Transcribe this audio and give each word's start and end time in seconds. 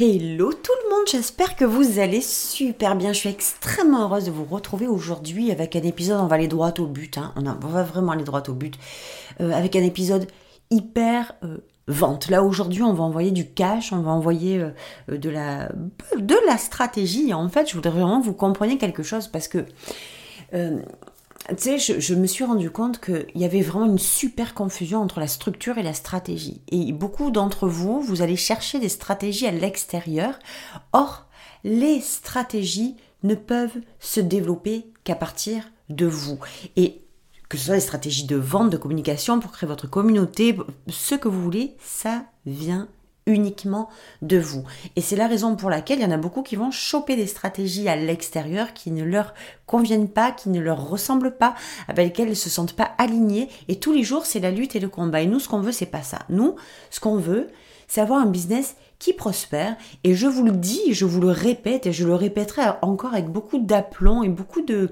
Hello 0.00 0.52
tout 0.52 0.70
le 0.84 0.94
monde, 0.94 1.08
j'espère 1.10 1.56
que 1.56 1.64
vous 1.64 1.98
allez 1.98 2.20
super 2.20 2.94
bien. 2.94 3.12
Je 3.12 3.18
suis 3.18 3.30
extrêmement 3.30 4.04
heureuse 4.04 4.26
de 4.26 4.30
vous 4.30 4.44
retrouver 4.44 4.86
aujourd'hui 4.86 5.50
avec 5.50 5.74
un 5.74 5.82
épisode, 5.82 6.20
on 6.20 6.28
va 6.28 6.36
aller 6.36 6.46
droit 6.46 6.72
au 6.78 6.86
but, 6.86 7.18
hein. 7.18 7.34
on, 7.34 7.42
va 7.66 7.82
vraiment 7.82 8.12
aller 8.12 8.22
droit 8.22 8.44
au 8.46 8.52
but, 8.52 8.78
euh, 9.40 9.50
avec 9.50 9.74
un 9.74 9.82
épisode 9.82 10.28
hyper 10.70 11.32
euh, 11.42 11.56
vente. 11.88 12.30
Là 12.30 12.44
aujourd'hui 12.44 12.84
on 12.84 12.92
va 12.92 13.02
envoyer 13.02 13.32
du 13.32 13.50
cash, 13.50 13.92
on 13.92 14.02
va 14.02 14.12
envoyer 14.12 14.60
euh, 14.60 15.18
de, 15.18 15.30
la, 15.30 15.68
de 16.16 16.36
la 16.46 16.58
stratégie. 16.58 17.34
En 17.34 17.48
fait 17.48 17.68
je 17.68 17.74
voudrais 17.74 17.90
vraiment 17.90 18.20
que 18.20 18.26
vous 18.26 18.34
compreniez 18.34 18.78
quelque 18.78 19.02
chose 19.02 19.26
parce 19.26 19.48
que 19.48 19.64
tu 21.56 21.78
sais, 21.78 22.00
je, 22.00 22.14
me 22.14 22.26
suis 22.26 22.44
rendu 22.44 22.70
compte 22.70 23.00
qu'il 23.00 23.26
y 23.34 23.44
avait 23.44 23.62
vraiment 23.62 23.86
une 23.86 23.98
super 23.98 24.54
confusion 24.54 25.00
entre 25.00 25.20
la 25.20 25.26
structure 25.26 25.78
et 25.78 25.82
la 25.82 25.94
stratégie. 25.94 26.60
Et 26.70 26.92
beaucoup 26.92 27.30
d'entre 27.30 27.68
vous, 27.68 28.02
vous 28.02 28.20
allez 28.20 28.36
chercher 28.36 28.80
des 28.80 28.90
stratégies 28.90 29.46
à 29.46 29.50
l'extérieur. 29.50 30.38
Or, 30.92 31.26
les 31.64 32.00
stratégies 32.00 32.96
ne 33.22 33.34
peuvent 33.34 33.78
se 33.98 34.20
développer 34.20 34.86
qu'à 35.04 35.14
partir 35.14 35.70
de 35.88 36.06
vous. 36.06 36.38
Et 36.76 37.02
que 37.48 37.56
ce 37.56 37.64
soit 37.64 37.76
des 37.76 37.80
stratégies 37.80 38.26
de 38.26 38.36
vente, 38.36 38.70
de 38.70 38.76
communication 38.76 39.40
pour 39.40 39.52
créer 39.52 39.68
votre 39.68 39.88
communauté, 39.88 40.56
ce 40.88 41.14
que 41.14 41.28
vous 41.28 41.42
voulez, 41.42 41.76
ça 41.80 42.24
vient 42.44 42.88
uniquement 43.28 43.88
de 44.22 44.38
vous. 44.38 44.64
Et 44.96 45.00
c'est 45.00 45.16
la 45.16 45.28
raison 45.28 45.54
pour 45.54 45.70
laquelle 45.70 46.00
il 46.00 46.02
y 46.02 46.06
en 46.06 46.10
a 46.10 46.16
beaucoup 46.16 46.42
qui 46.42 46.56
vont 46.56 46.70
choper 46.70 47.14
des 47.14 47.26
stratégies 47.26 47.88
à 47.88 47.94
l'extérieur 47.94 48.72
qui 48.74 48.90
ne 48.90 49.04
leur 49.04 49.34
conviennent 49.66 50.08
pas, 50.08 50.32
qui 50.32 50.48
ne 50.48 50.60
leur 50.60 50.88
ressemblent 50.88 51.36
pas, 51.36 51.54
avec 51.86 52.06
lesquelles 52.08 52.30
ils 52.30 52.36
se 52.36 52.50
sentent 52.50 52.74
pas 52.74 52.90
alignés. 52.98 53.48
Et 53.68 53.78
tous 53.78 53.92
les 53.92 54.02
jours, 54.02 54.26
c'est 54.26 54.40
la 54.40 54.50
lutte 54.50 54.74
et 54.74 54.80
le 54.80 54.88
combat. 54.88 55.20
Et 55.20 55.26
nous, 55.26 55.38
ce 55.38 55.48
qu'on 55.48 55.60
veut, 55.60 55.72
c'est 55.72 55.86
pas 55.86 56.02
ça. 56.02 56.20
Nous, 56.30 56.56
ce 56.90 56.98
qu'on 57.00 57.16
veut, 57.16 57.48
c'est 57.86 58.00
avoir 58.00 58.20
un 58.20 58.26
business 58.26 58.76
qui 58.98 59.12
prospère. 59.12 59.76
Et 60.04 60.14
je 60.14 60.26
vous 60.26 60.44
le 60.44 60.52
dis, 60.52 60.92
je 60.92 61.04
vous 61.04 61.20
le 61.20 61.30
répète, 61.30 61.86
et 61.86 61.92
je 61.92 62.06
le 62.06 62.14
répéterai 62.14 62.62
encore 62.82 63.12
avec 63.12 63.28
beaucoup 63.28 63.58
d'aplomb 63.58 64.22
et 64.22 64.28
beaucoup 64.28 64.62
de, 64.62 64.90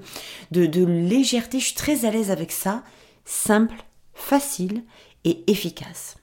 de 0.51 0.85
légèreté. 0.85 1.59
Je 1.59 1.65
suis 1.65 1.75
très 1.75 2.05
à 2.05 2.11
l'aise 2.11 2.31
avec 2.31 2.51
ça. 2.51 2.83
Simple, 3.25 3.75
facile 4.13 4.83
et 5.25 5.43
efficace. 5.51 6.17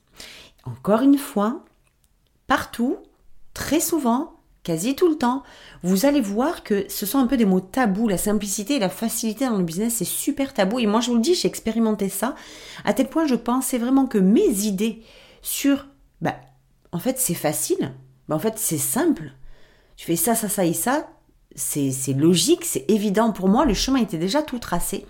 Encore 0.65 1.01
une 1.01 1.17
fois, 1.17 1.63
partout, 2.47 2.97
très 3.53 3.79
souvent, 3.79 4.35
quasi 4.63 4.95
tout 4.95 5.07
le 5.07 5.17
temps, 5.17 5.43
vous 5.83 6.05
allez 6.05 6.19
voir 6.19 6.63
que 6.63 6.85
ce 6.89 7.05
sont 7.05 7.19
un 7.19 7.27
peu 7.27 7.37
des 7.37 7.45
mots 7.45 7.61
tabous. 7.61 8.07
La 8.07 8.17
simplicité 8.17 8.75
et 8.75 8.79
la 8.79 8.89
facilité 8.89 9.45
dans 9.45 9.57
le 9.57 9.63
business, 9.63 9.95
c'est 9.95 10.05
super 10.05 10.53
tabou. 10.53 10.79
Et 10.79 10.87
moi, 10.87 10.99
je 10.99 11.09
vous 11.09 11.15
le 11.15 11.21
dis, 11.21 11.35
j'ai 11.35 11.47
expérimenté 11.47 12.09
ça, 12.09 12.35
à 12.83 12.93
tel 12.93 13.07
point 13.07 13.27
je 13.27 13.35
pensais 13.35 13.77
vraiment 13.77 14.07
que 14.07 14.17
mes 14.17 14.65
idées 14.65 15.03
sur, 15.41 15.87
bah, 16.21 16.35
en 16.91 16.99
fait, 16.99 17.19
c'est 17.19 17.35
facile, 17.35 17.93
bah, 18.27 18.35
en 18.35 18.39
fait, 18.39 18.57
c'est 18.57 18.77
simple. 18.77 19.31
Tu 19.95 20.05
fais 20.05 20.15
ça, 20.15 20.35
ça, 20.35 20.49
ça 20.49 20.65
et 20.65 20.73
ça, 20.73 21.07
c'est 21.55 22.13
logique, 22.13 22.65
c'est 22.65 22.89
évident 22.89 23.31
pour 23.31 23.47
moi, 23.47 23.65
le 23.65 23.73
chemin 23.73 23.99
était 23.99 24.17
déjà 24.17 24.41
tout 24.41 24.59
tracé. 24.59 25.05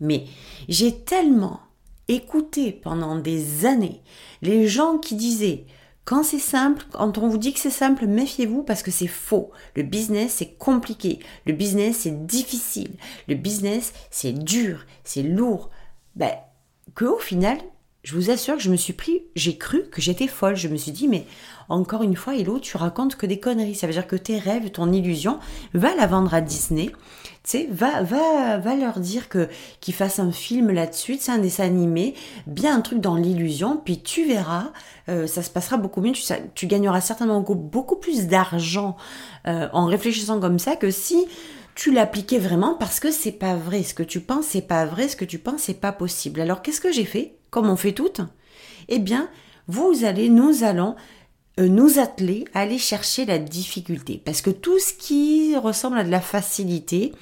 Mais 0.00 0.26
j'ai 0.68 0.94
tellement 1.00 1.60
écouté 2.08 2.72
pendant 2.72 3.16
des 3.16 3.64
années 3.64 4.02
les 4.42 4.68
gens 4.68 4.98
qui 4.98 5.14
disaient 5.14 5.64
quand 6.06 6.22
c'est 6.22 6.38
simple, 6.38 6.86
quand 6.92 7.18
on 7.18 7.28
vous 7.28 7.36
dit 7.36 7.52
que 7.52 7.58
c'est 7.58 7.68
simple, 7.68 8.06
méfiez-vous 8.06 8.62
parce 8.62 8.84
que 8.84 8.92
c'est 8.92 9.08
faux. 9.08 9.50
Le 9.74 9.82
business, 9.82 10.34
c'est 10.34 10.54
compliqué. 10.54 11.18
Le 11.46 11.52
business, 11.52 11.98
c'est 12.02 12.26
difficile. 12.26 12.92
Le 13.26 13.34
business, 13.34 13.92
c'est 14.12 14.32
dur, 14.32 14.86
c'est 15.02 15.24
lourd. 15.24 15.68
Ben, 16.14 16.30
que 16.94 17.06
au 17.06 17.18
final, 17.18 17.58
je 18.04 18.14
vous 18.14 18.30
assure 18.30 18.54
que 18.54 18.62
je 18.62 18.70
me 18.70 18.76
suis 18.76 18.92
pris, 18.92 19.24
j'ai 19.34 19.58
cru 19.58 19.82
que 19.90 20.00
j'étais 20.00 20.28
folle. 20.28 20.54
Je 20.54 20.68
me 20.68 20.76
suis 20.76 20.92
dit, 20.92 21.08
mais 21.08 21.26
encore 21.68 22.04
une 22.04 22.14
fois, 22.14 22.36
Hello, 22.36 22.60
tu 22.60 22.76
racontes 22.76 23.16
que 23.16 23.26
des 23.26 23.40
conneries. 23.40 23.74
Ça 23.74 23.88
veut 23.88 23.92
dire 23.92 24.06
que 24.06 24.14
tes 24.14 24.38
rêves, 24.38 24.70
ton 24.70 24.92
illusion, 24.92 25.40
va 25.74 25.92
la 25.96 26.06
vendre 26.06 26.32
à 26.32 26.40
Disney. 26.40 26.92
Tu 27.46 27.52
sais, 27.58 27.68
va, 27.70 28.02
va, 28.02 28.58
va 28.58 28.74
leur 28.74 28.98
dire 28.98 29.28
que 29.28 29.48
qu'ils 29.80 29.94
fassent 29.94 30.18
un 30.18 30.32
film 30.32 30.72
là-dessus, 30.72 31.18
c'est 31.20 31.30
un 31.30 31.38
dessin 31.38 31.62
animé, 31.62 32.14
bien 32.48 32.76
un 32.76 32.80
truc 32.80 33.00
dans 33.00 33.14
l'illusion, 33.14 33.80
puis 33.82 34.02
tu 34.02 34.26
verras, 34.26 34.72
euh, 35.08 35.28
ça 35.28 35.44
se 35.44 35.50
passera 35.50 35.76
beaucoup 35.76 36.00
mieux. 36.00 36.12
Tu, 36.56 36.66
gagneras 36.66 37.00
certainement 37.00 37.40
beaucoup 37.40 37.96
plus 37.96 38.26
d'argent 38.26 38.96
euh, 39.46 39.68
en 39.72 39.86
réfléchissant 39.86 40.40
comme 40.40 40.58
ça 40.58 40.74
que 40.74 40.90
si 40.90 41.28
tu 41.76 41.92
l'appliquais 41.92 42.38
vraiment 42.38 42.74
parce 42.74 42.98
que 42.98 43.12
c'est 43.12 43.30
pas 43.30 43.54
vrai. 43.54 43.84
Ce 43.84 43.94
que 43.94 44.02
tu 44.02 44.18
penses, 44.18 44.46
c'est 44.46 44.66
pas 44.66 44.84
vrai. 44.84 45.06
Ce 45.06 45.14
que 45.14 45.24
tu 45.24 45.38
penses, 45.38 45.60
c'est 45.60 45.74
pas 45.74 45.92
possible. 45.92 46.40
Alors 46.40 46.62
qu'est-ce 46.62 46.80
que 46.80 46.90
j'ai 46.90 47.04
fait? 47.04 47.36
Comme 47.50 47.70
on 47.70 47.76
fait 47.76 47.92
toutes? 47.92 48.22
Eh 48.88 48.98
bien, 48.98 49.28
vous 49.68 50.04
allez, 50.04 50.30
nous 50.30 50.64
allons 50.64 50.96
nous 51.58 51.98
atteler 51.98 52.44
à 52.54 52.60
aller 52.60 52.78
chercher 52.78 53.24
la 53.24 53.38
difficulté. 53.38 54.20
Parce 54.24 54.42
que 54.42 54.50
tout 54.50 54.78
ce 54.78 54.92
qui 54.92 55.56
ressemble 55.56 55.98
à 55.98 56.04
de 56.04 56.10
la 56.10 56.20
facilité, 56.20 57.12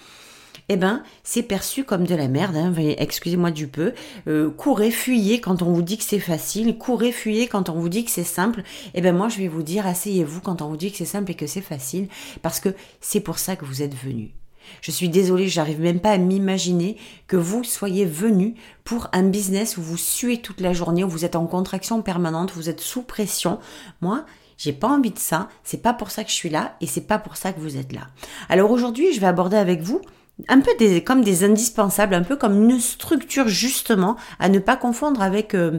eh 0.68 0.76
ben, 0.76 1.02
c'est 1.22 1.42
perçu 1.42 1.84
comme 1.84 2.06
de 2.06 2.14
la 2.14 2.28
merde. 2.28 2.56
Hein, 2.56 2.72
excusez-moi 2.76 3.50
du 3.50 3.68
peu. 3.68 3.92
Euh, 4.26 4.50
courez, 4.50 4.90
fuyez 4.90 5.40
quand 5.40 5.62
on 5.62 5.72
vous 5.72 5.82
dit 5.82 5.98
que 5.98 6.04
c'est 6.04 6.18
facile. 6.18 6.78
Courez, 6.78 7.12
fuyez 7.12 7.46
quand 7.48 7.68
on 7.68 7.74
vous 7.74 7.88
dit 7.88 8.04
que 8.04 8.10
c'est 8.10 8.24
simple. 8.24 8.62
Eh 8.94 9.00
ben, 9.00 9.14
moi, 9.14 9.28
je 9.28 9.38
vais 9.38 9.48
vous 9.48 9.62
dire, 9.62 9.86
asseyez-vous 9.86 10.40
quand 10.40 10.62
on 10.62 10.68
vous 10.68 10.76
dit 10.76 10.90
que 10.90 10.98
c'est 10.98 11.04
simple 11.04 11.30
et 11.30 11.34
que 11.34 11.46
c'est 11.46 11.60
facile, 11.60 12.08
parce 12.42 12.60
que 12.60 12.70
c'est 13.00 13.20
pour 13.20 13.38
ça 13.38 13.56
que 13.56 13.64
vous 13.64 13.82
êtes 13.82 13.94
venu. 13.94 14.32
Je 14.80 14.90
suis 14.90 15.08
désolée, 15.08 15.48
j'arrive 15.48 15.80
même 15.80 16.00
pas 16.00 16.12
à 16.12 16.18
m'imaginer 16.18 16.96
que 17.26 17.36
vous 17.36 17.64
soyez 17.64 18.04
venu 18.04 18.54
pour 18.84 19.08
un 19.12 19.24
business 19.24 19.76
où 19.76 19.82
vous 19.82 19.96
suez 19.96 20.38
toute 20.38 20.60
la 20.60 20.72
journée, 20.72 21.04
où 21.04 21.08
vous 21.08 21.24
êtes 21.24 21.36
en 21.36 21.46
contraction 21.46 22.02
permanente, 22.02 22.52
vous 22.52 22.68
êtes 22.68 22.80
sous 22.80 23.02
pression. 23.02 23.58
Moi, 24.00 24.24
j'ai 24.56 24.72
pas 24.72 24.88
envie 24.88 25.10
de 25.10 25.18
ça, 25.18 25.48
c'est 25.64 25.82
pas 25.82 25.94
pour 25.94 26.10
ça 26.10 26.24
que 26.24 26.30
je 26.30 26.34
suis 26.34 26.50
là 26.50 26.76
et 26.80 26.86
c'est 26.86 27.06
pas 27.06 27.18
pour 27.18 27.36
ça 27.36 27.52
que 27.52 27.60
vous 27.60 27.76
êtes 27.76 27.92
là. 27.92 28.08
Alors 28.48 28.70
aujourd'hui, 28.70 29.12
je 29.12 29.20
vais 29.20 29.26
aborder 29.26 29.56
avec 29.56 29.82
vous 29.82 30.00
un 30.48 30.60
peu 30.60 30.70
comme 31.04 31.22
des 31.22 31.44
indispensables, 31.44 32.14
un 32.14 32.22
peu 32.22 32.36
comme 32.36 32.68
une 32.68 32.80
structure 32.80 33.48
justement 33.48 34.16
à 34.38 34.48
ne 34.48 34.58
pas 34.58 34.76
confondre 34.76 35.22
avec 35.22 35.54
euh, 35.54 35.78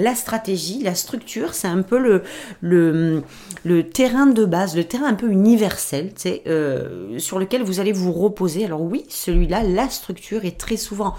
la 0.00 0.14
stratégie, 0.14 0.82
la 0.82 0.94
structure, 0.94 1.54
c'est 1.54 1.68
un 1.68 1.82
peu 1.82 2.22
le, 2.60 3.82
terrain 3.92 4.26
de 4.26 4.44
base, 4.44 4.76
le 4.76 4.84
terrain 4.84 5.06
un 5.06 5.14
peu 5.14 5.30
universel, 5.30 6.12
euh, 6.46 7.18
sur 7.18 7.38
lequel 7.38 7.62
vous 7.62 7.80
allez 7.80 7.92
vous 7.92 8.12
reposer. 8.12 8.64
Alors 8.64 8.82
oui, 8.82 9.04
celui-là, 9.08 9.62
la 9.62 9.88
structure 9.88 10.44
est 10.44 10.58
très 10.58 10.76
souvent 10.76 11.14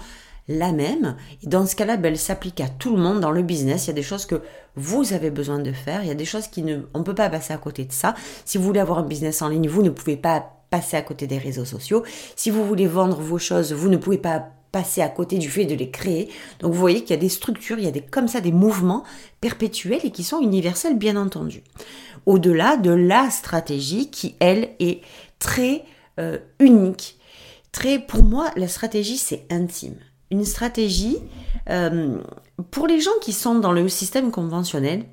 la 0.48 0.72
même. 0.72 1.16
Dans 1.44 1.66
ce 1.66 1.76
cas-là, 1.76 1.96
ben, 1.96 2.12
elle 2.12 2.18
s'applique 2.18 2.60
à 2.60 2.68
tout 2.68 2.96
le 2.96 3.02
monde 3.02 3.20
dans 3.20 3.30
le 3.30 3.42
business. 3.42 3.86
Il 3.86 3.88
y 3.88 3.90
a 3.90 3.94
des 3.94 4.02
choses 4.02 4.26
que 4.26 4.42
vous 4.74 5.12
avez 5.12 5.30
besoin 5.30 5.60
de 5.60 5.72
faire. 5.72 6.02
Il 6.02 6.08
y 6.08 6.10
a 6.10 6.14
des 6.14 6.24
choses 6.24 6.48
qui 6.48 6.62
ne, 6.62 6.80
on 6.94 7.04
peut 7.04 7.14
pas 7.14 7.30
passer 7.30 7.52
à 7.52 7.58
côté 7.58 7.84
de 7.84 7.92
ça. 7.92 8.14
Si 8.44 8.58
vous 8.58 8.64
voulez 8.64 8.80
avoir 8.80 8.98
un 8.98 9.04
business 9.04 9.42
en 9.42 9.48
ligne, 9.48 9.68
vous 9.68 9.82
ne 9.82 9.90
pouvez 9.90 10.16
pas 10.16 10.58
passer 10.70 10.96
à 10.96 11.02
côté 11.02 11.26
des 11.26 11.38
réseaux 11.38 11.64
sociaux. 11.64 12.02
Si 12.34 12.50
vous 12.50 12.64
voulez 12.64 12.86
vendre 12.86 13.20
vos 13.20 13.38
choses, 13.38 13.72
vous 13.72 13.88
ne 13.88 13.98
pouvez 13.98 14.18
pas 14.18 14.48
passer 14.72 15.02
à 15.02 15.08
côté 15.08 15.38
du 15.38 15.48
fait 15.48 15.66
de 15.66 15.74
les 15.74 15.90
créer. 15.90 16.28
Donc 16.60 16.72
vous 16.72 16.80
voyez 16.80 17.02
qu'il 17.02 17.10
y 17.10 17.18
a 17.18 17.20
des 17.20 17.28
structures, 17.28 17.78
il 17.78 17.84
y 17.84 17.88
a 17.88 17.92
des 17.92 18.00
comme 18.00 18.28
ça 18.28 18.40
des 18.40 18.52
mouvements 18.52 19.04
perpétuels 19.40 20.00
et 20.02 20.10
qui 20.10 20.24
sont 20.24 20.40
universels 20.40 20.98
bien 20.98 21.16
entendu. 21.16 21.62
Au-delà 22.26 22.76
de 22.76 22.90
la 22.90 23.30
stratégie 23.30 24.10
qui 24.10 24.34
elle 24.40 24.70
est 24.80 25.02
très 25.38 25.84
euh, 26.18 26.38
unique. 26.58 27.18
Pour 28.08 28.22
moi 28.22 28.50
la 28.56 28.68
stratégie 28.68 29.16
c'est 29.16 29.46
intime. 29.50 29.96
Une 30.30 30.44
stratégie 30.44 31.18
euh, 31.68 32.18
pour 32.70 32.86
les 32.86 33.00
gens 33.00 33.10
qui 33.20 33.32
sont 33.32 33.58
dans 33.58 33.72
le 33.72 33.88
système 33.88 34.30
conventionnel, 34.30 35.04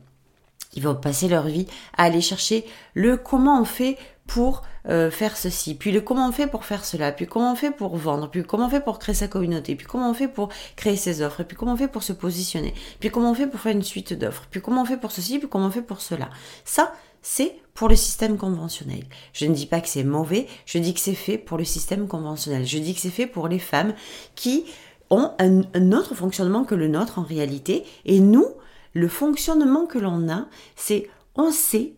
ils 0.75 0.83
vont 0.83 0.95
passer 0.95 1.28
leur 1.28 1.48
vie 1.48 1.68
à 1.98 2.04
aller 2.04 2.22
chercher 2.22 2.66
le 2.94 3.18
comment 3.18 3.62
on 3.62 3.66
fait 3.66 3.98
pour 4.30 4.62
euh, 4.88 5.10
faire 5.10 5.36
ceci, 5.36 5.74
puis 5.74 5.92
le 5.92 6.02
comment 6.02 6.30
on 6.30 6.31
fait 6.31 6.46
pour 6.46 6.64
faire 6.64 6.86
cela, 6.86 7.12
puis 7.12 7.26
comment 7.26 7.52
on 7.52 7.56
fait 7.56 7.72
pour 7.72 7.98
vendre, 7.98 8.30
puis 8.30 8.44
comment 8.44 8.68
on 8.68 8.70
fait 8.70 8.80
pour 8.80 9.00
créer 9.00 9.16
sa 9.16 9.28
communauté, 9.28 9.76
puis 9.76 9.88
comment 9.88 10.08
on 10.08 10.14
fait 10.14 10.28
pour 10.28 10.50
créer 10.76 10.96
ses 10.96 11.24
offres, 11.24 11.42
puis 11.44 11.58
comment 11.58 11.74
on 11.74 11.78
fait 11.78 11.88
pour 11.88 12.04
se 12.04 12.14
positionner, 12.14 12.76
puis 13.00 13.10
comment 13.10 13.31
on 13.31 13.34
fait 13.34 13.48
pour 13.48 13.60
faire 13.60 13.76
une 13.76 13.81
suite 13.81 14.14
d'offres, 14.14 14.46
puis 14.52 14.62
comment 14.62 14.84
on 14.84 14.86
fait 14.86 14.98
pour 14.98 15.12
ceci, 15.12 15.40
puis 15.40 15.50
comment 15.50 15.66
on 15.66 15.72
fait 15.72 15.81
pour 15.81 16.00
cela. 16.00 16.30
Ça, 16.64 16.94
c'est 17.24 17.56
pour 17.74 17.90
le 17.90 17.96
système 17.96 18.38
conventionnel. 18.38 19.04
Je 19.34 19.48
ne 19.48 19.54
dis 19.56 19.66
pas 19.66 19.81
que 19.81 19.88
c'est 19.88 20.04
mauvais, 20.04 20.46
je 20.68 20.78
dis 20.78 20.94
que 20.94 21.00
c'est 21.00 21.16
fait 21.16 21.40
pour 21.40 21.58
le 21.58 21.66
système 21.66 22.08
conventionnel. 22.08 22.68
Je 22.68 22.78
dis 22.78 22.94
que 22.94 23.02
c'est 23.02 23.10
fait 23.10 23.28
pour 23.28 23.48
les 23.48 23.60
femmes 23.60 23.96
qui 24.36 24.66
ont 25.10 25.31
un, 25.40 25.62
un 25.74 25.92
autre 25.92 26.14
fonctionnement 26.14 26.66
que 26.66 26.76
le 26.76 26.88
nôtre 26.88 27.18
en 27.18 27.24
réalité, 27.24 27.84
et 28.06 28.20
nous, 28.20 28.46
le 28.94 29.08
fonctionnement 29.08 29.88
que 29.88 29.98
l'on 29.98 30.30
a, 30.30 30.46
c'est 30.76 31.10
on 31.36 31.52
sait, 31.52 31.96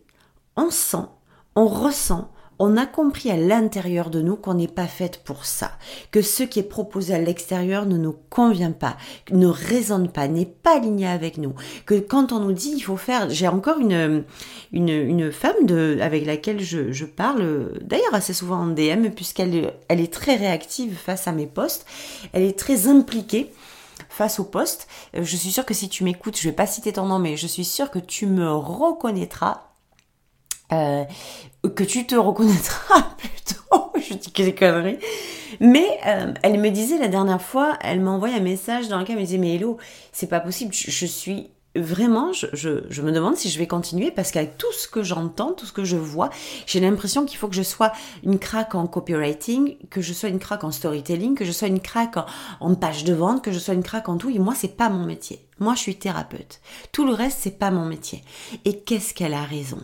on 0.56 0.70
sent, 0.70 1.08
on 1.54 1.66
ressent, 1.66 2.30
on 2.58 2.76
a 2.76 2.86
compris 2.86 3.30
à 3.30 3.36
l'intérieur 3.36 4.08
de 4.08 4.20
nous 4.22 4.36
qu'on 4.36 4.54
n'est 4.54 4.68
pas 4.68 4.86
faite 4.86 5.22
pour 5.24 5.46
ça, 5.46 5.72
que 6.12 6.22
ce 6.22 6.44
qui 6.44 6.60
est 6.60 6.62
proposé 6.62 7.12
à 7.12 7.18
l'extérieur 7.18 7.86
ne 7.86 7.96
nous 7.96 8.14
convient 8.30 8.70
pas, 8.70 8.96
ne 9.32 9.48
résonne 9.48 10.08
pas, 10.08 10.28
n'est 10.28 10.46
pas 10.46 10.76
aligné 10.76 11.08
avec 11.08 11.38
nous, 11.38 11.54
que 11.86 11.98
quand 11.98 12.30
on 12.30 12.38
nous 12.38 12.52
dit 12.52 12.72
il 12.76 12.80
faut 12.80 12.96
faire, 12.96 13.28
j'ai 13.30 13.48
encore 13.48 13.80
une, 13.80 14.24
une, 14.72 15.32
femme 15.32 15.66
de, 15.66 15.98
avec 16.00 16.24
laquelle 16.24 16.60
je, 16.60 16.92
je 16.92 17.04
parle, 17.04 17.72
d'ailleurs 17.80 18.14
assez 18.14 18.32
souvent 18.32 18.58
en 18.58 18.66
DM, 18.68 19.08
puisqu'elle 19.08 19.72
elle 19.88 20.00
est 20.00 20.12
très 20.12 20.36
réactive 20.36 20.96
face 20.96 21.26
à 21.26 21.32
mes 21.32 21.46
posts, 21.46 21.84
elle 22.32 22.42
est 22.42 22.58
très 22.58 22.86
impliquée 22.86 23.50
face 24.08 24.38
au 24.38 24.44
poste. 24.44 24.86
Euh, 25.16 25.24
je 25.24 25.36
suis 25.36 25.50
sûre 25.50 25.66
que 25.66 25.74
si 25.74 25.88
tu 25.88 26.04
m'écoutes, 26.04 26.38
je 26.38 26.48
vais 26.48 26.54
pas 26.54 26.66
citer 26.66 26.92
ton 26.92 27.06
nom, 27.06 27.18
mais 27.18 27.36
je 27.36 27.46
suis 27.46 27.64
sûre 27.64 27.90
que 27.90 27.98
tu 27.98 28.26
me 28.26 28.52
reconnaîtras. 28.52 29.71
Euh, 30.72 31.04
que 31.76 31.84
tu 31.84 32.06
te 32.06 32.14
reconnaîtras 32.14 33.02
plutôt. 33.18 33.92
je 33.96 34.14
dis 34.14 34.32
que 34.32 34.42
des 34.42 34.54
conneries. 34.54 34.98
Mais 35.60 35.86
euh, 36.06 36.32
elle 36.42 36.58
me 36.58 36.70
disait 36.70 36.98
la 36.98 37.08
dernière 37.08 37.42
fois, 37.42 37.78
elle 37.82 38.00
m'a 38.00 38.10
envoyé 38.10 38.34
un 38.34 38.40
message 38.40 38.88
dans 38.88 38.98
lequel 38.98 39.16
elle 39.16 39.20
me 39.20 39.26
disait 39.26 39.38
Mais 39.38 39.54
Hello, 39.54 39.78
c'est 40.10 40.28
pas 40.28 40.40
possible, 40.40 40.72
je 40.74 41.06
suis 41.06 41.50
vraiment, 41.74 42.32
je, 42.32 43.02
me 43.02 43.12
demande 43.12 43.36
si 43.36 43.48
je 43.48 43.58
vais 43.58 43.66
continuer 43.66 44.10
parce 44.10 44.30
qu'avec 44.30 44.58
tout 44.58 44.72
ce 44.72 44.86
que 44.88 45.02
j'entends, 45.02 45.52
tout 45.52 45.66
ce 45.66 45.72
que 45.72 45.84
je 45.84 45.96
vois, 45.96 46.30
j'ai 46.66 46.80
l'impression 46.80 47.24
qu'il 47.24 47.38
faut 47.38 47.48
que 47.48 47.54
je 47.54 47.62
sois 47.62 47.92
une 48.22 48.38
craque 48.38 48.74
en 48.74 48.86
copywriting, 48.86 49.76
que 49.88 50.00
je 50.00 50.12
sois 50.12 50.28
une 50.28 50.38
craque 50.38 50.64
en 50.64 50.70
storytelling, 50.70 51.34
que 51.34 51.44
je 51.44 51.52
sois 51.52 51.68
une 51.68 51.80
craque 51.80 52.16
en, 52.60 52.74
page 52.74 53.04
de 53.04 53.14
vente, 53.14 53.42
que 53.42 53.52
je 53.52 53.58
sois 53.58 53.74
une 53.74 53.82
craque 53.82 54.08
en 54.08 54.16
tout. 54.16 54.30
Et 54.30 54.38
moi, 54.38 54.54
c'est 54.54 54.76
pas 54.76 54.88
mon 54.88 55.04
métier. 55.04 55.46
Moi, 55.58 55.74
je 55.74 55.80
suis 55.80 55.96
thérapeute. 55.96 56.60
Tout 56.92 57.06
le 57.06 57.14
reste, 57.14 57.38
c'est 57.40 57.58
pas 57.58 57.70
mon 57.70 57.86
métier. 57.86 58.22
Et 58.64 58.80
qu'est-ce 58.80 59.14
qu'elle 59.14 59.34
a 59.34 59.44
raison? 59.44 59.78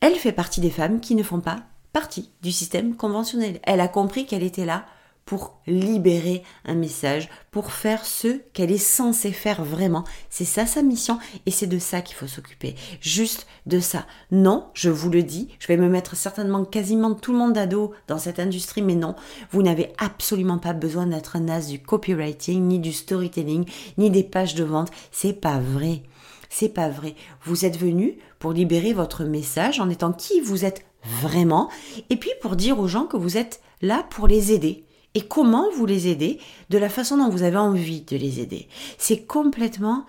Elle 0.00 0.16
fait 0.16 0.32
partie 0.32 0.60
des 0.60 0.70
femmes 0.70 1.00
qui 1.00 1.14
ne 1.14 1.22
font 1.22 1.40
pas 1.40 1.60
partie 1.92 2.30
du 2.42 2.52
système 2.52 2.94
conventionnel. 2.94 3.58
Elle 3.62 3.80
a 3.80 3.88
compris 3.88 4.26
qu'elle 4.26 4.42
était 4.42 4.66
là 4.66 4.84
pour 5.26 5.58
libérer 5.66 6.44
un 6.64 6.76
message, 6.76 7.28
pour 7.50 7.72
faire 7.72 8.06
ce 8.06 8.38
qu'elle 8.52 8.70
est 8.70 8.78
censée 8.78 9.32
faire 9.32 9.64
vraiment. 9.64 10.04
C'est 10.30 10.44
ça 10.44 10.66
sa 10.66 10.82
mission 10.82 11.18
et 11.46 11.50
c'est 11.50 11.66
de 11.66 11.80
ça 11.80 12.00
qu'il 12.00 12.14
faut 12.14 12.28
s'occuper. 12.28 12.76
Juste 13.00 13.46
de 13.66 13.80
ça. 13.80 14.06
Non, 14.30 14.68
je 14.72 14.88
vous 14.88 15.10
le 15.10 15.24
dis, 15.24 15.48
je 15.58 15.66
vais 15.66 15.76
me 15.76 15.88
mettre 15.88 16.14
certainement 16.14 16.64
quasiment 16.64 17.14
tout 17.14 17.32
le 17.32 17.38
monde 17.38 17.58
à 17.58 17.66
dos 17.66 17.92
dans 18.06 18.18
cette 18.18 18.38
industrie, 18.38 18.82
mais 18.82 18.94
non, 18.94 19.16
vous 19.50 19.62
n'avez 19.62 19.92
absolument 19.98 20.58
pas 20.58 20.74
besoin 20.74 21.08
d'être 21.08 21.34
un 21.34 21.48
as 21.48 21.66
du 21.66 21.80
copywriting, 21.80 22.62
ni 22.62 22.78
du 22.78 22.92
storytelling, 22.92 23.68
ni 23.98 24.10
des 24.10 24.22
pages 24.22 24.54
de 24.54 24.64
vente. 24.64 24.92
C'est 25.10 25.32
pas 25.32 25.58
vrai. 25.58 26.02
C'est 26.48 26.68
pas 26.68 26.88
vrai. 26.88 27.14
Vous 27.44 27.64
êtes 27.64 27.78
venu 27.78 28.18
pour 28.38 28.52
libérer 28.52 28.92
votre 28.92 29.24
message 29.24 29.80
en 29.80 29.88
étant 29.88 30.12
qui 30.12 30.40
vous 30.40 30.64
êtes 30.64 30.84
vraiment 31.20 31.70
et 32.10 32.16
puis 32.16 32.30
pour 32.40 32.56
dire 32.56 32.78
aux 32.80 32.88
gens 32.88 33.06
que 33.06 33.16
vous 33.16 33.36
êtes 33.36 33.60
là 33.82 34.04
pour 34.10 34.26
les 34.26 34.52
aider 34.52 34.84
et 35.14 35.22
comment 35.22 35.70
vous 35.74 35.86
les 35.86 36.08
aidez 36.08 36.38
de 36.68 36.78
la 36.78 36.88
façon 36.88 37.16
dont 37.16 37.30
vous 37.30 37.42
avez 37.42 37.56
envie 37.56 38.02
de 38.02 38.16
les 38.16 38.40
aider. 38.40 38.68
C'est 38.98 39.24
complètement 39.24 40.04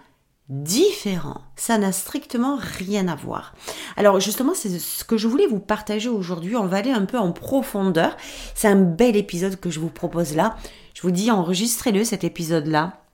différent. 0.49 1.41
Ça 1.55 1.77
n'a 1.77 1.91
strictement 1.91 2.57
rien 2.57 3.07
à 3.07 3.15
voir. 3.15 3.53
Alors 3.95 4.19
justement, 4.19 4.53
c'est 4.53 4.79
ce 4.79 5.03
que 5.03 5.17
je 5.17 5.27
voulais 5.27 5.47
vous 5.47 5.59
partager 5.59 6.09
aujourd'hui. 6.09 6.55
On 6.55 6.67
va 6.67 6.77
aller 6.77 6.91
un 6.91 7.05
peu 7.05 7.17
en 7.17 7.31
profondeur. 7.31 8.15
C'est 8.55 8.67
un 8.67 8.81
bel 8.81 9.15
épisode 9.15 9.59
que 9.59 9.69
je 9.69 9.79
vous 9.79 9.89
propose 9.89 10.35
là. 10.35 10.57
Je 10.93 11.01
vous 11.01 11.11
dis, 11.11 11.31
enregistrez-le 11.31 12.03
cet 12.03 12.23
épisode-là 12.23 13.06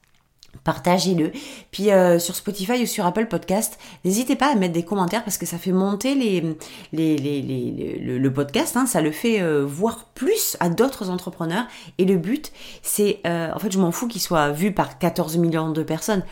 partagez-le. 0.64 1.32
Puis 1.72 1.92
euh, 1.92 2.20
sur 2.20 2.36
Spotify 2.36 2.84
ou 2.84 2.86
sur 2.86 3.06
Apple 3.06 3.28
Podcast, 3.28 3.78
n'hésitez 4.06 4.36
pas 4.36 4.52
à 4.52 4.56
mettre 4.56 4.74
des 4.74 4.84
commentaires 4.84 5.24
parce 5.24 5.38
que 5.38 5.46
ça 5.46 5.58
fait 5.58 5.72
monter 5.72 6.16
le, 6.92 8.30
podcast, 8.30 8.78
hein, 8.78 8.86
ça 8.86 9.02
le 9.02 9.12
fait 9.12 9.42
euh, 9.42 9.66
voir 9.66 10.06
plus 10.14 10.58
à 10.60 10.70
d'autres 10.70 11.10
entrepreneurs. 11.10 11.66
Et 11.98 12.06
le 12.06 12.18
but, 12.18 12.52
c'est, 12.82 13.20
euh, 13.28 13.52
en 13.54 13.60
fait, 13.60 13.72
je 13.72 13.80
m'en 13.80 13.92
fous 13.92 14.08
qu'il 14.08 14.22
soit 14.22 14.52
vu 14.52 14.72
par 14.72 15.00
14 15.00 15.38
millions 15.38 15.72
de 15.72 15.84
personnes. 15.84 16.24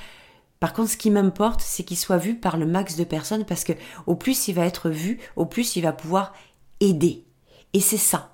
Par 0.60 0.74
contre, 0.74 0.92
ce 0.92 0.98
qui 0.98 1.10
m'importe, 1.10 1.62
c'est 1.62 1.83
qu'il 1.83 1.98
soit 1.98 2.18
vu 2.18 2.36
par 2.36 2.57
le 2.57 2.66
max 2.66 2.95
de 2.95 3.04
personnes 3.04 3.45
parce 3.45 3.63
que 3.63 3.74
au 4.06 4.16
plus 4.16 4.48
il 4.48 4.54
va 4.54 4.66
être 4.66 4.89
vu, 4.89 5.19
au 5.36 5.45
plus 5.45 5.75
il 5.75 5.81
va 5.81 5.92
pouvoir 5.92 6.33
aider. 6.80 7.25
Et 7.74 7.80
c'est 7.80 7.98
ça 7.98 8.31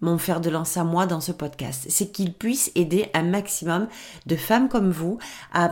mon 0.00 0.18
fer 0.18 0.40
de 0.40 0.50
lance 0.50 0.76
à 0.76 0.84
moi 0.84 1.06
dans 1.06 1.20
ce 1.20 1.32
podcast. 1.32 1.86
C'est 1.88 2.12
qu'il 2.12 2.32
puisse 2.32 2.70
aider 2.74 3.10
un 3.14 3.22
maximum 3.22 3.88
de 4.26 4.36
femmes 4.36 4.68
comme 4.68 4.90
vous 4.90 5.18
à 5.52 5.70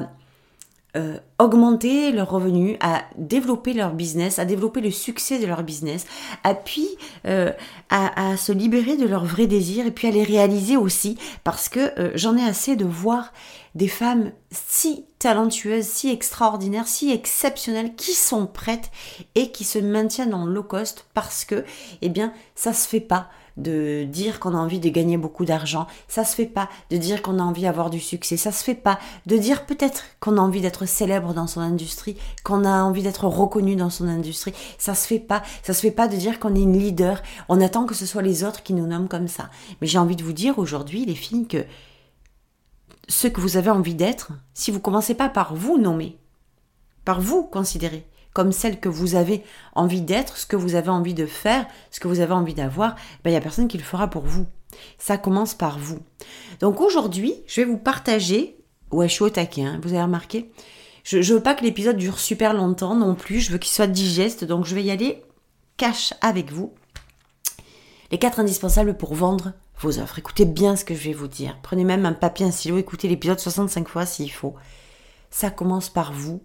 euh, 0.97 1.19
augmenter 1.39 2.11
leurs 2.11 2.31
revenus, 2.31 2.79
à 2.81 3.05
développer 3.19 3.75
leur 3.75 3.93
business, 3.93 4.39
à 4.39 4.47
développer 4.47 4.81
le 4.81 4.91
succès 4.91 5.39
de 5.39 5.45
leur 5.45 5.63
business, 5.63 6.07
à 6.43 6.55
puis 6.55 6.89
euh, 7.27 7.53
à, 7.91 8.39
se 8.39 8.51
libérer 8.51 8.97
de 8.97 9.07
leurs 9.07 9.27
vrais 9.27 9.47
désirs 9.47 9.85
et 9.85 9.91
puis 9.91 10.09
à 10.09 10.11
les 10.11 10.25
réaliser 10.25 10.79
aussi 10.79 11.19
parce 11.45 11.69
que 11.69 11.93
euh, 12.01 12.13
j'en 12.15 12.39
ai 12.39 12.43
assez 12.43 12.77
de 12.77 12.87
voir 12.87 13.35
des 13.75 13.89
femmes 13.89 14.33
si 14.51 15.05
talentueuses, 15.19 15.85
si 15.85 16.09
extraordinaires, 16.09 16.89
si 16.89 17.13
exceptionnelles 17.13 17.95
qui 17.95 18.13
sont 18.13 18.47
prêtes 18.47 18.91
et 19.35 19.51
qui 19.53 19.65
se 19.65 19.79
maintiennent 19.79 20.33
en 20.33 20.47
low 20.47 20.63
cost 20.63 21.05
parce 21.13 21.45
que 21.45 21.67
eh 22.01 22.09
bien 22.09 22.33
ça 22.55 22.73
se 22.73 22.89
fait 22.89 23.01
pas 23.01 23.29
de 23.57 24.05
dire 24.05 24.39
qu'on 24.39 24.55
a 24.55 24.59
envie 24.59 24.81
de 24.81 24.89
gagner 24.89 25.17
beaucoup 25.17 25.45
d'argent, 25.45 25.87
ça 26.09 26.25
se 26.25 26.35
fait 26.35 26.47
pas 26.47 26.69
de 26.91 26.97
dire 26.97 27.23
qu'on 27.23 27.39
a 27.39 27.43
envie 27.43 27.63
d'avoir 27.63 27.91
du 27.91 28.01
succès, 28.01 28.37
ça 28.37 28.53
se 28.53 28.63
fait 28.63 28.75
pas 28.75 28.99
de 29.27 29.37
dire 29.37 29.67
peut-être 29.67 30.05
qu'on 30.21 30.37
a 30.37 30.41
envie 30.41 30.61
d'être 30.61 30.87
célèbre 30.87 31.33
dans 31.33 31.47
son 31.47 31.61
industrie, 31.61 32.17
qu'on 32.45 32.65
a 32.65 32.83
envie 32.83 33.03
d'être 33.03 33.27
reconnu 33.27 33.77
dans 33.77 33.91
son 33.91 34.09
industrie, 34.09 34.53
ça 34.79 34.95
se 34.95 35.07
fait 35.07 35.19
pas, 35.19 35.43
ça 35.63 35.73
se 35.73 35.81
fait 35.81 35.91
pas 35.91 36.09
de 36.09 36.17
dire 36.17 36.39
qu'on 36.39 36.55
est 36.55 36.63
une 36.63 36.79
leader, 36.79 37.23
on 37.49 37.61
attend 37.61 37.87
que 37.87 37.95
ce 37.95 38.07
soit 38.07 38.23
les 38.23 38.45
autres 38.45 38.63
qui 38.63 38.75
nous 38.75 38.87
nomment 38.87 39.09
comme 39.09 39.29
ça. 39.29 39.51
Mais 39.81 39.87
j'ai 39.87 39.99
envie 39.99 40.17
de 40.17 40.25
vous 40.25 40.33
dire 40.33 40.59
aujourd'hui 40.59 41.05
les 41.07 41.15
filles 41.15 41.47
que 41.47 41.65
ce 43.09 43.29
que 43.29 43.41
vous 43.41 43.57
avez 43.57 43.71
envie 43.71 43.95
d'être, 43.95 44.33
si 44.53 44.71
vous 44.71 44.81
commencez 44.81 45.15
pas 45.15 45.29
par 45.29 45.55
vous 45.55 45.79
nommer, 45.79 46.19
par 47.05 47.21
vous 47.21 47.45
considérer, 47.45 48.07
comme 48.37 48.53
celle 48.53 48.81
que 48.81 48.91
vous 48.91 49.15
avez 49.15 49.43
envie 49.75 50.03
d'être, 50.03 50.37
ce 50.37 50.45
que 50.45 50.57
vous 50.57 50.75
avez 50.75 50.91
envie 50.91 51.15
de 51.15 51.25
faire, 51.25 51.67
ce 51.91 52.01
que 52.01 52.07
vous 52.07 52.21
avez 52.21 52.35
envie 52.35 52.53
d'avoir, 52.53 52.95
ben, 53.25 53.31
il 53.31 53.33
n'y 53.33 53.39
a 53.39 53.41
personne 53.41 53.67
qui 53.67 53.79
le 53.79 53.83
fera 53.83 54.11
pour 54.11 54.25
vous. 54.25 54.45
Ça 54.99 55.17
commence 55.17 55.55
par 55.55 55.79
vous. 55.79 56.01
Donc 56.61 56.83
aujourd'hui, 56.83 57.33
je 57.47 57.63
vais 57.63 57.67
vous 57.67 57.79
partager. 57.79 58.59
Ouais, 58.91 59.09
je 59.09 59.15
suis 59.15 59.23
au 59.23 59.31
taquet, 59.31 59.63
hein, 59.63 59.81
vous 59.83 59.95
avez 59.95 60.03
remarqué 60.03 60.51
je, 61.03 61.17
ne 61.17 61.23
veux 61.23 61.43
pas 61.43 61.55
que 61.55 61.65
l'épisode 61.65 61.97
dure 61.97 62.19
super 62.19 62.53
longtemps 62.53 62.95
non 62.95 63.15
plus, 63.15 63.41
je 63.41 63.53
veux 63.53 63.59
qu'il 63.59 63.73
soit 63.73 63.87
digeste, 63.87 64.45
donc 64.45 64.67
je 64.67 64.75
vais 64.75 64.83
y 64.83 64.91
aller 64.91 65.23
cash 65.79 66.13
avec 66.21 66.53
vous. 66.53 66.75
Les 68.11 68.19
quatre 68.19 68.41
indispensables 68.41 68.99
pour 68.99 69.15
vendre 69.15 69.55
vos 69.79 69.99
offres. 69.99 70.19
Écoutez 70.19 70.45
bien 70.45 70.77
ce 70.77 70.85
que 70.85 70.95
je 70.95 71.05
vais 71.05 71.15
vous 71.15 71.29
dire. 71.29 71.57
Prenez 71.63 71.85
même 71.85 72.05
un 72.05 72.13
papier, 72.13 72.45
un 72.45 72.51
stylo, 72.51 72.77
écoutez 72.77 73.09
l'épisode 73.09 73.41
65 73.41 73.89
fois 73.89 74.05
s'il 74.05 74.31
faut. 74.31 74.57
Ça 75.31 75.49
commence 75.49 75.89
par 75.89 76.13
vous 76.13 76.43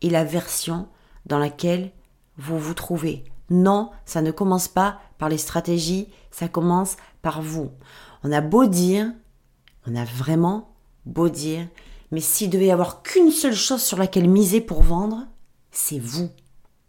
et 0.00 0.08
la 0.08 0.24
version 0.24 0.86
dans 1.26 1.38
laquelle 1.38 1.90
vous 2.36 2.58
vous 2.58 2.74
trouvez. 2.74 3.24
Non, 3.50 3.90
ça 4.04 4.22
ne 4.22 4.30
commence 4.30 4.68
pas 4.68 5.00
par 5.18 5.28
les 5.28 5.38
stratégies, 5.38 6.08
ça 6.30 6.48
commence 6.48 6.96
par 7.22 7.42
vous. 7.42 7.70
On 8.22 8.32
a 8.32 8.40
beau 8.40 8.66
dire, 8.66 9.12
on 9.86 9.94
a 9.94 10.04
vraiment 10.04 10.70
beau 11.06 11.28
dire, 11.28 11.66
mais 12.10 12.20
s'il 12.20 12.50
devait 12.50 12.66
y 12.66 12.70
avoir 12.70 13.02
qu'une 13.02 13.30
seule 13.30 13.54
chose 13.54 13.82
sur 13.82 13.98
laquelle 13.98 14.28
miser 14.28 14.60
pour 14.60 14.82
vendre, 14.82 15.26
c'est 15.70 15.98
vous. 15.98 16.30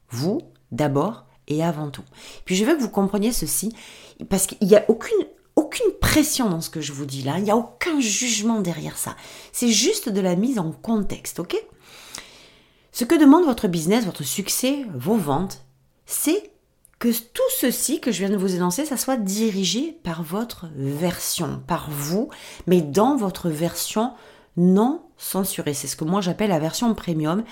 Vous, 0.10 0.42
d'abord 0.72 1.26
et 1.48 1.64
avant 1.64 1.90
tout. 1.90 2.04
Puis 2.46 2.56
je 2.56 2.66
veux 2.66 2.76
que 2.76 2.82
vous 2.82 2.90
compreniez 2.90 3.32
ceci, 3.32 3.74
parce 4.30 4.48
qu'il 4.48 4.68
n'y 4.68 4.76
a 4.76 4.86
aucune, 4.88 5.26
aucune 5.56 5.92
pression 6.00 6.50
dans 6.50 6.62
ce 6.62 6.70
que 6.70 6.82
je 6.82 6.94
vous 6.94 7.06
dis 7.06 7.22
là, 7.22 7.38
il 7.38 7.44
n'y 7.44 7.52
a 7.52 7.58
aucun 7.58 8.00
jugement 8.00 8.62
derrière 8.62 8.98
ça. 8.98 9.16
C'est 9.52 9.70
juste 9.72 10.10
de 10.10 10.22
la 10.22 10.36
mise 10.36 10.60
en 10.60 10.72
contexte, 10.72 11.40
ok? 11.40 11.56
Ce 12.96 13.04
que 13.04 13.16
demande 13.16 13.44
votre 13.44 13.68
business, 13.68 14.06
votre 14.06 14.24
succès, 14.24 14.86
vos 14.96 15.18
ventes, 15.18 15.66
c'est 16.06 16.50
que 16.98 17.10
tout 17.10 17.44
ceci 17.60 18.00
que 18.00 18.10
je 18.10 18.20
viens 18.20 18.30
de 18.30 18.38
vous 18.38 18.56
énoncer, 18.56 18.86
ça 18.86 18.96
soit 18.96 19.18
dirigé 19.18 20.00
par 20.02 20.24
votre 20.24 20.68
version, 20.78 21.62
par 21.68 21.90
vous, 21.90 22.30
mais 22.68 22.80
dans 22.80 23.18
votre 23.18 23.50
version 23.50 24.14
non 24.56 25.02
censurée. 25.18 25.74
C'est 25.74 25.88
ce 25.88 25.98
que 25.98 26.06
moi 26.06 26.22
j'appelle 26.22 26.52
la 26.52 26.60
version 26.60 26.96
premium. 26.96 27.44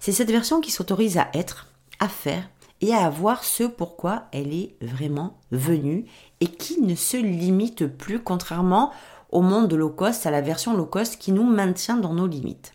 C'est 0.00 0.12
cette 0.12 0.30
version 0.30 0.60
qui 0.60 0.70
s'autorise 0.70 1.16
à 1.16 1.30
être, 1.32 1.68
à 1.98 2.08
faire 2.08 2.50
et 2.82 2.92
à 2.92 3.06
avoir 3.06 3.42
ce 3.42 3.64
pourquoi 3.64 4.24
elle 4.32 4.52
est 4.52 4.76
vraiment 4.82 5.38
venue 5.50 6.04
et 6.40 6.46
qui 6.46 6.78
ne 6.82 6.94
se 6.94 7.16
limite 7.16 7.86
plus, 7.86 8.22
contrairement 8.22 8.92
au 9.30 9.40
monde 9.40 9.68
de 9.68 9.76
low 9.76 9.88
cost, 9.88 10.26
à 10.26 10.30
la 10.30 10.42
version 10.42 10.76
low 10.76 10.84
cost 10.84 11.16
qui 11.16 11.32
nous 11.32 11.46
maintient 11.46 11.96
dans 11.96 12.12
nos 12.12 12.26
limites. 12.26 12.74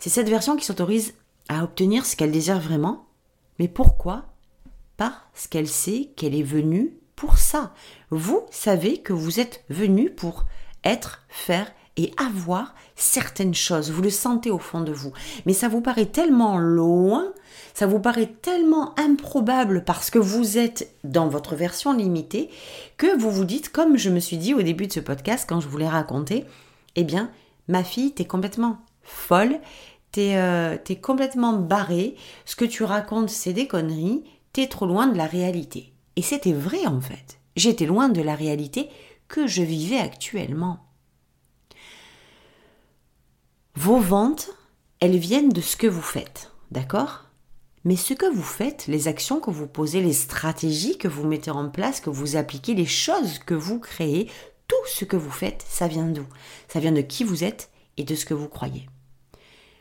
C'est 0.00 0.10
cette 0.10 0.28
version 0.28 0.56
qui 0.56 0.66
s'autorise 0.66 1.14
à 1.48 1.64
obtenir 1.64 2.06
ce 2.06 2.16
qu'elle 2.16 2.32
désire 2.32 2.60
vraiment. 2.60 3.06
Mais 3.58 3.68
pourquoi? 3.68 4.26
Parce 4.96 5.46
qu'elle 5.50 5.68
sait 5.68 6.10
qu'elle 6.16 6.34
est 6.34 6.42
venue 6.42 6.96
pour 7.16 7.38
ça. 7.38 7.72
Vous 8.10 8.42
savez 8.50 8.98
que 8.98 9.12
vous 9.12 9.40
êtes 9.40 9.64
venu 9.68 10.10
pour 10.10 10.44
être, 10.84 11.24
faire 11.28 11.70
et 11.96 12.12
avoir 12.18 12.74
certaines 12.94 13.54
choses. 13.54 13.90
Vous 13.90 14.02
le 14.02 14.10
sentez 14.10 14.50
au 14.50 14.58
fond 14.58 14.82
de 14.82 14.92
vous. 14.92 15.12
Mais 15.46 15.54
ça 15.54 15.68
vous 15.68 15.80
paraît 15.80 16.06
tellement 16.06 16.58
loin, 16.58 17.32
ça 17.74 17.86
vous 17.86 18.00
paraît 18.00 18.34
tellement 18.42 18.94
improbable 18.98 19.82
parce 19.84 20.10
que 20.10 20.18
vous 20.18 20.58
êtes 20.58 20.94
dans 21.04 21.28
votre 21.28 21.54
version 21.54 21.94
limitée 21.94 22.50
que 22.98 23.18
vous 23.18 23.30
vous 23.30 23.44
dites, 23.44 23.70
comme 23.70 23.96
je 23.96 24.10
me 24.10 24.20
suis 24.20 24.36
dit 24.36 24.54
au 24.54 24.62
début 24.62 24.86
de 24.86 24.92
ce 24.92 25.00
podcast 25.00 25.46
quand 25.48 25.60
je 25.60 25.68
vous 25.68 25.78
l'ai 25.78 25.88
raconté, 25.88 26.44
eh 26.96 27.04
bien, 27.04 27.30
ma 27.68 27.82
fille, 27.82 28.12
t'es 28.12 28.26
complètement 28.26 28.78
folle, 29.02 29.58
t'es 30.16 30.36
euh, 30.36 30.78
es 30.88 30.96
complètement 30.96 31.52
barrée, 31.52 32.16
ce 32.46 32.56
que 32.56 32.64
tu 32.64 32.84
racontes, 32.84 33.28
c'est 33.28 33.52
des 33.52 33.66
conneries, 33.66 34.24
t'es 34.54 34.66
trop 34.66 34.86
loin 34.86 35.08
de 35.08 35.16
la 35.18 35.26
réalité. 35.26 35.92
Et 36.16 36.22
c'était 36.22 36.54
vrai 36.54 36.86
en 36.86 37.02
fait. 37.02 37.38
J'étais 37.54 37.84
loin 37.84 38.08
de 38.08 38.22
la 38.22 38.34
réalité 38.34 38.88
que 39.28 39.46
je 39.46 39.62
vivais 39.62 39.98
actuellement. 39.98 40.78
Vos 43.74 43.98
ventes, 43.98 44.48
elles 45.00 45.18
viennent 45.18 45.50
de 45.50 45.60
ce 45.60 45.76
que 45.76 45.86
vous 45.86 46.00
faites, 46.00 46.50
d'accord? 46.70 47.24
Mais 47.84 47.96
ce 47.96 48.14
que 48.14 48.32
vous 48.34 48.42
faites, 48.42 48.86
les 48.86 49.08
actions 49.08 49.38
que 49.38 49.50
vous 49.50 49.66
posez, 49.66 50.00
les 50.00 50.14
stratégies 50.14 50.96
que 50.96 51.08
vous 51.08 51.26
mettez 51.26 51.50
en 51.50 51.68
place, 51.68 52.00
que 52.00 52.08
vous 52.08 52.36
appliquez, 52.36 52.72
les 52.72 52.86
choses 52.86 53.38
que 53.38 53.54
vous 53.54 53.80
créez, 53.80 54.30
tout 54.66 54.74
ce 54.86 55.04
que 55.04 55.16
vous 55.16 55.30
faites, 55.30 55.62
ça 55.68 55.88
vient 55.88 56.06
d'où? 56.06 56.24
Ça 56.68 56.80
vient 56.80 56.92
de 56.92 57.02
qui 57.02 57.22
vous 57.22 57.44
êtes 57.44 57.68
et 57.98 58.04
de 58.04 58.14
ce 58.14 58.24
que 58.24 58.34
vous 58.34 58.48
croyez. 58.48 58.86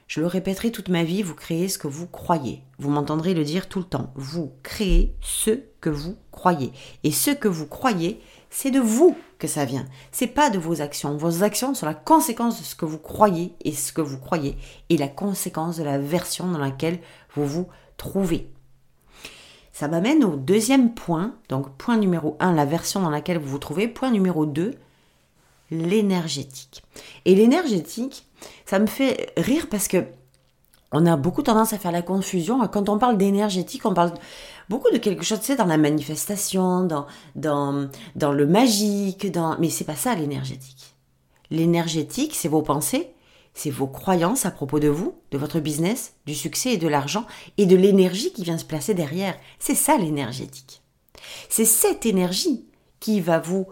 Je 0.07 0.21
le 0.21 0.27
répéterai 0.27 0.71
toute 0.71 0.89
ma 0.89 1.03
vie, 1.03 1.23
vous 1.23 1.33
créez 1.33 1.67
ce 1.67 1.79
que 1.79 1.87
vous 1.87 2.05
croyez. 2.05 2.61
Vous 2.77 2.91
m'entendrez 2.91 3.33
le 3.33 3.43
dire 3.43 3.67
tout 3.67 3.79
le 3.79 3.85
temps. 3.85 4.13
Vous 4.15 4.53
créez 4.61 5.15
ce 5.19 5.61
que 5.81 5.89
vous 5.89 6.15
croyez. 6.31 6.71
Et 7.03 7.11
ce 7.11 7.31
que 7.31 7.47
vous 7.47 7.65
croyez, 7.65 8.21
c'est 8.51 8.69
de 8.69 8.79
vous 8.79 9.17
que 9.39 9.47
ça 9.47 9.65
vient. 9.65 9.85
C'est 10.11 10.27
pas 10.27 10.51
de 10.51 10.59
vos 10.59 10.81
actions. 10.81 11.17
Vos 11.17 11.41
actions 11.41 11.73
sont 11.73 11.87
la 11.87 11.95
conséquence 11.95 12.59
de 12.59 12.63
ce 12.63 12.75
que 12.75 12.85
vous 12.85 12.99
croyez 12.99 13.55
et 13.61 13.71
ce 13.71 13.91
que 13.91 14.01
vous 14.01 14.19
croyez 14.19 14.57
est 14.91 14.97
la 14.97 15.07
conséquence 15.07 15.77
de 15.77 15.83
la 15.83 15.97
version 15.97 16.47
dans 16.51 16.59
laquelle 16.59 16.99
vous 17.33 17.47
vous 17.47 17.67
trouvez. 17.97 18.51
Ça 19.73 19.87
m'amène 19.87 20.23
au 20.23 20.35
deuxième 20.35 20.93
point. 20.93 21.35
Donc 21.49 21.75
point 21.77 21.97
numéro 21.97 22.37
1, 22.39 22.53
la 22.53 22.65
version 22.65 23.01
dans 23.01 23.09
laquelle 23.09 23.39
vous 23.39 23.49
vous 23.49 23.59
trouvez. 23.59 23.87
Point 23.87 24.11
numéro 24.11 24.45
2, 24.45 24.75
l'énergétique. 25.71 26.83
Et 27.25 27.35
l'énergétique, 27.35 28.25
ça 28.65 28.79
me 28.79 28.87
fait 28.87 29.33
rire 29.37 29.67
parce 29.69 29.87
que 29.87 30.05
on 30.91 31.05
a 31.05 31.17
beaucoup 31.17 31.41
tendance 31.41 31.73
à 31.73 31.77
faire 31.77 31.91
la 31.91 32.01
confusion. 32.01 32.65
Quand 32.67 32.87
on 32.89 32.97
parle 32.97 33.17
d'énergétique, 33.17 33.85
on 33.85 33.93
parle 33.93 34.13
beaucoup 34.69 34.91
de 34.91 34.97
quelque 34.97 35.23
chose, 35.23 35.39
tu 35.39 35.47
sais, 35.47 35.55
dans 35.55 35.65
la 35.65 35.77
manifestation, 35.77 36.83
dans, 36.83 37.05
dans, 37.35 37.89
dans 38.15 38.31
le 38.31 38.45
magique, 38.45 39.29
dans... 39.31 39.57
mais 39.59 39.69
c'est 39.69 39.83
pas 39.83 39.95
ça 39.95 40.15
l'énergétique. 40.15 40.95
L'énergétique, 41.49 42.33
c'est 42.35 42.47
vos 42.47 42.61
pensées, 42.61 43.09
c'est 43.53 43.71
vos 43.71 43.87
croyances 43.87 44.45
à 44.45 44.51
propos 44.51 44.79
de 44.79 44.87
vous, 44.87 45.15
de 45.31 45.37
votre 45.37 45.59
business, 45.59 46.13
du 46.25 46.35
succès 46.35 46.73
et 46.73 46.77
de 46.77 46.87
l'argent, 46.87 47.25
et 47.57 47.65
de 47.65 47.75
l'énergie 47.75 48.31
qui 48.31 48.43
vient 48.43 48.57
se 48.57 48.65
placer 48.65 48.93
derrière. 48.93 49.35
C'est 49.59 49.75
ça 49.75 49.97
l'énergétique. 49.97 50.81
C'est 51.49 51.65
cette 51.65 52.05
énergie 52.05 52.65
qui 52.99 53.21
va 53.21 53.39
vous 53.39 53.67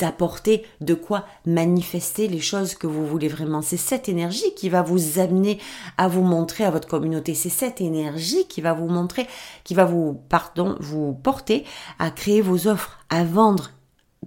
apporter 0.00 0.64
de 0.80 0.94
quoi 0.94 1.26
manifester 1.46 2.28
les 2.28 2.40
choses 2.40 2.74
que 2.74 2.86
vous 2.86 3.06
voulez 3.06 3.28
vraiment. 3.28 3.62
C'est 3.62 3.76
cette 3.76 4.08
énergie 4.08 4.54
qui 4.54 4.68
va 4.68 4.82
vous 4.82 5.18
amener 5.18 5.58
à 5.96 6.08
vous 6.08 6.22
montrer 6.22 6.64
à 6.64 6.70
votre 6.70 6.88
communauté. 6.88 7.34
C'est 7.34 7.50
cette 7.50 7.80
énergie 7.80 8.46
qui 8.48 8.60
va 8.60 8.72
vous 8.72 8.88
montrer, 8.88 9.26
qui 9.64 9.74
va 9.74 9.84
vous, 9.84 10.20
pardon, 10.28 10.76
vous 10.80 11.14
porter 11.14 11.64
à 11.98 12.10
créer 12.10 12.40
vos 12.40 12.66
offres, 12.66 12.98
à 13.10 13.24
vendre. 13.24 13.70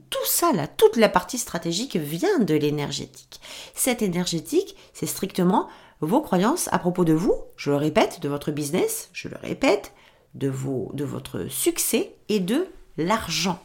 Tout 0.10 0.26
ça 0.26 0.52
là, 0.54 0.68
toute 0.68 0.96
la 0.96 1.10
partie 1.10 1.38
stratégique 1.38 1.98
vient 1.98 2.40
de 2.40 2.56
l'énergétique. 2.56 3.42
Cette 3.76 4.02
énergétique, 4.02 4.76
c'est 4.94 5.06
strictement 5.06 5.68
vos 6.02 6.22
croyances 6.22 6.70
à 6.72 6.80
propos 6.80 7.04
de 7.04 7.14
vous, 7.14 7.36
je 7.58 7.72
le 7.72 7.76
répète, 7.76 8.22
de 8.22 8.30
votre 8.30 8.52
business, 8.52 9.10
je 9.12 9.28
le 9.28 9.36
répète, 9.42 9.92
de, 10.36 10.48
vos, 10.48 10.92
de 10.94 11.04
votre 11.04 11.48
succès 11.48 12.16
et 12.30 12.40
de 12.40 12.68
l'argent. 12.98 13.60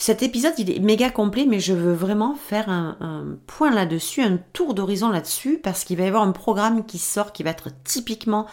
Cet 0.00 0.22
épisode, 0.22 0.52
il 0.58 0.70
est 0.70 0.78
méga 0.78 1.10
complet, 1.10 1.44
mais 1.44 1.58
je 1.58 1.74
veux 1.74 1.92
vraiment 1.92 2.36
faire 2.36 2.68
un, 2.68 3.36
point 3.48 3.72
là-dessus, 3.72 4.22
un 4.22 4.38
tour 4.52 4.72
d'horizon 4.72 5.08
là-dessus, 5.10 5.58
parce 5.58 5.82
qu'il 5.82 5.98
va 5.98 6.04
y 6.04 6.06
avoir 6.06 6.22
un 6.22 6.30
programme 6.30 6.86
qui 6.86 6.98
sort 6.98 7.32
qui 7.32 7.42
va 7.42 7.50
être 7.50 7.70
typiquement 7.82 8.46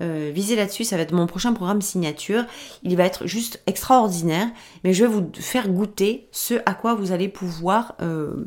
euh, 0.00 0.30
visé 0.32 0.54
là-dessus. 0.54 0.84
Ça 0.84 0.96
va 0.96 1.02
être 1.02 1.12
mon 1.12 1.26
prochain 1.26 1.52
programme 1.52 1.82
signature. 1.82 2.44
Il 2.84 2.96
va 2.96 3.04
être 3.04 3.26
juste 3.26 3.60
extraordinaire, 3.66 4.48
mais 4.84 4.94
je 4.94 5.04
vais 5.04 5.10
vous 5.10 5.28
faire 5.34 5.68
goûter 5.68 6.28
ce 6.30 6.54
à 6.64 6.74
quoi 6.74 6.94
vous 6.94 7.10
allez 7.10 7.28
pouvoir, 7.28 7.96
euh, 8.00 8.44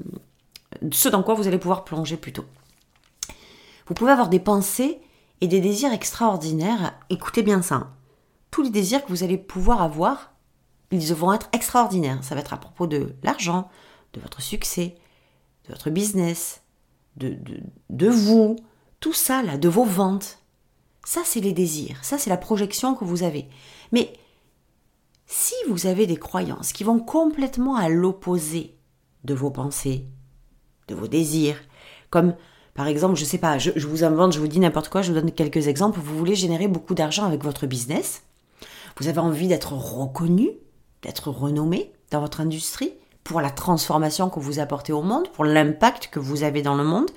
ce 0.91 1.09
dans 1.09 1.23
quoi 1.23 1.33
vous 1.33 1.49
allez 1.49 1.59
pouvoir 1.59 1.83
plonger 1.83 2.15
plutôt. 2.15 2.45
Vous 3.87 3.93
pouvez 3.93 4.13
avoir 4.13 4.29
des 4.29 4.39
pensées 4.39 5.01
et 5.41 5.47
des 5.47 5.59
désirs 5.59 5.91
extraordinaires. 5.91 6.93
Écoutez 7.09 7.43
bien 7.43 7.61
ça. 7.61 7.75
Hein. 7.75 7.89
Tous 8.51 8.61
les 8.61 8.69
désirs 8.69 9.03
que 9.03 9.09
vous 9.09 9.23
allez 9.23 9.37
pouvoir 9.37 9.81
avoir 9.81 10.31
ils 10.91 11.13
vont 11.13 11.33
être 11.33 11.49
extraordinaires. 11.53 12.23
Ça 12.23 12.35
va 12.35 12.41
être 12.41 12.53
à 12.53 12.57
propos 12.57 12.87
de 12.87 13.13
l'argent, 13.23 13.69
de 14.13 14.21
votre 14.21 14.41
succès, 14.41 14.95
de 15.65 15.73
votre 15.73 15.89
business, 15.89 16.61
de, 17.17 17.37
de, 17.89 18.07
vous, 18.07 18.55
tout 18.99 19.13
ça 19.13 19.43
là, 19.43 19.57
de 19.57 19.69
vos 19.69 19.83
ventes. 19.83 20.39
Ça, 21.03 21.21
c'est 21.23 21.39
les 21.39 21.53
désirs, 21.53 22.03
ça, 22.03 22.17
c'est 22.17 22.29
la 22.29 22.37
projection 22.37 22.95
que 22.95 23.05
vous 23.05 23.23
avez. 23.23 23.47
Mais 23.91 24.13
si 25.25 25.55
vous 25.69 25.87
avez 25.87 26.05
des 26.05 26.17
croyances 26.17 26.73
qui 26.73 26.83
vont 26.83 26.99
complètement 26.99 27.75
à 27.75 27.89
l'opposé 27.89 28.75
de 29.23 29.33
vos 29.33 29.51
pensées, 29.51 30.05
de 30.87 30.95
vos 30.95 31.07
désirs, 31.07 31.57
comme 32.09 32.35
par 32.73 32.87
exemple, 32.87 33.15
je 33.15 33.25
sais 33.25 33.39
pas, 33.39 33.57
je, 33.57 33.71
je 33.75 33.87
vous 33.87 34.03
invente, 34.03 34.33
je 34.33 34.39
vous 34.39 34.47
dis 34.47 34.59
n'importe 34.59 34.89
quoi, 34.89 35.01
je 35.01 35.11
vous 35.11 35.19
donne 35.19 35.31
quelques 35.31 35.67
exemples. 35.67 35.99
Vous 35.99 36.17
voulez 36.17 36.35
générer 36.35 36.67
beaucoup 36.67 36.93
d'argent 36.93 37.25
avec 37.25 37.43
votre 37.43 37.65
business, 37.65 38.21
vous 38.97 39.07
avez 39.07 39.19
envie 39.19 39.47
d'être 39.47 39.73
reconnu, 39.73 40.49
d'être 41.01 41.29
renommé 41.29 41.91
dans 42.11 42.21
votre 42.21 42.41
industrie, 42.41 42.93
pour 43.23 43.41
la 43.41 43.49
transformation 43.49 44.29
que 44.29 44.39
vous 44.39 44.59
apportez 44.59 44.93
au 44.93 45.01
monde, 45.01 45.29
pour 45.33 45.43
l'impact 45.43 46.07
que 46.07 46.19
vous 46.19 46.43
avez 46.43 46.61
dans 46.61 46.75
le 46.75 46.85
monde. 46.85 47.11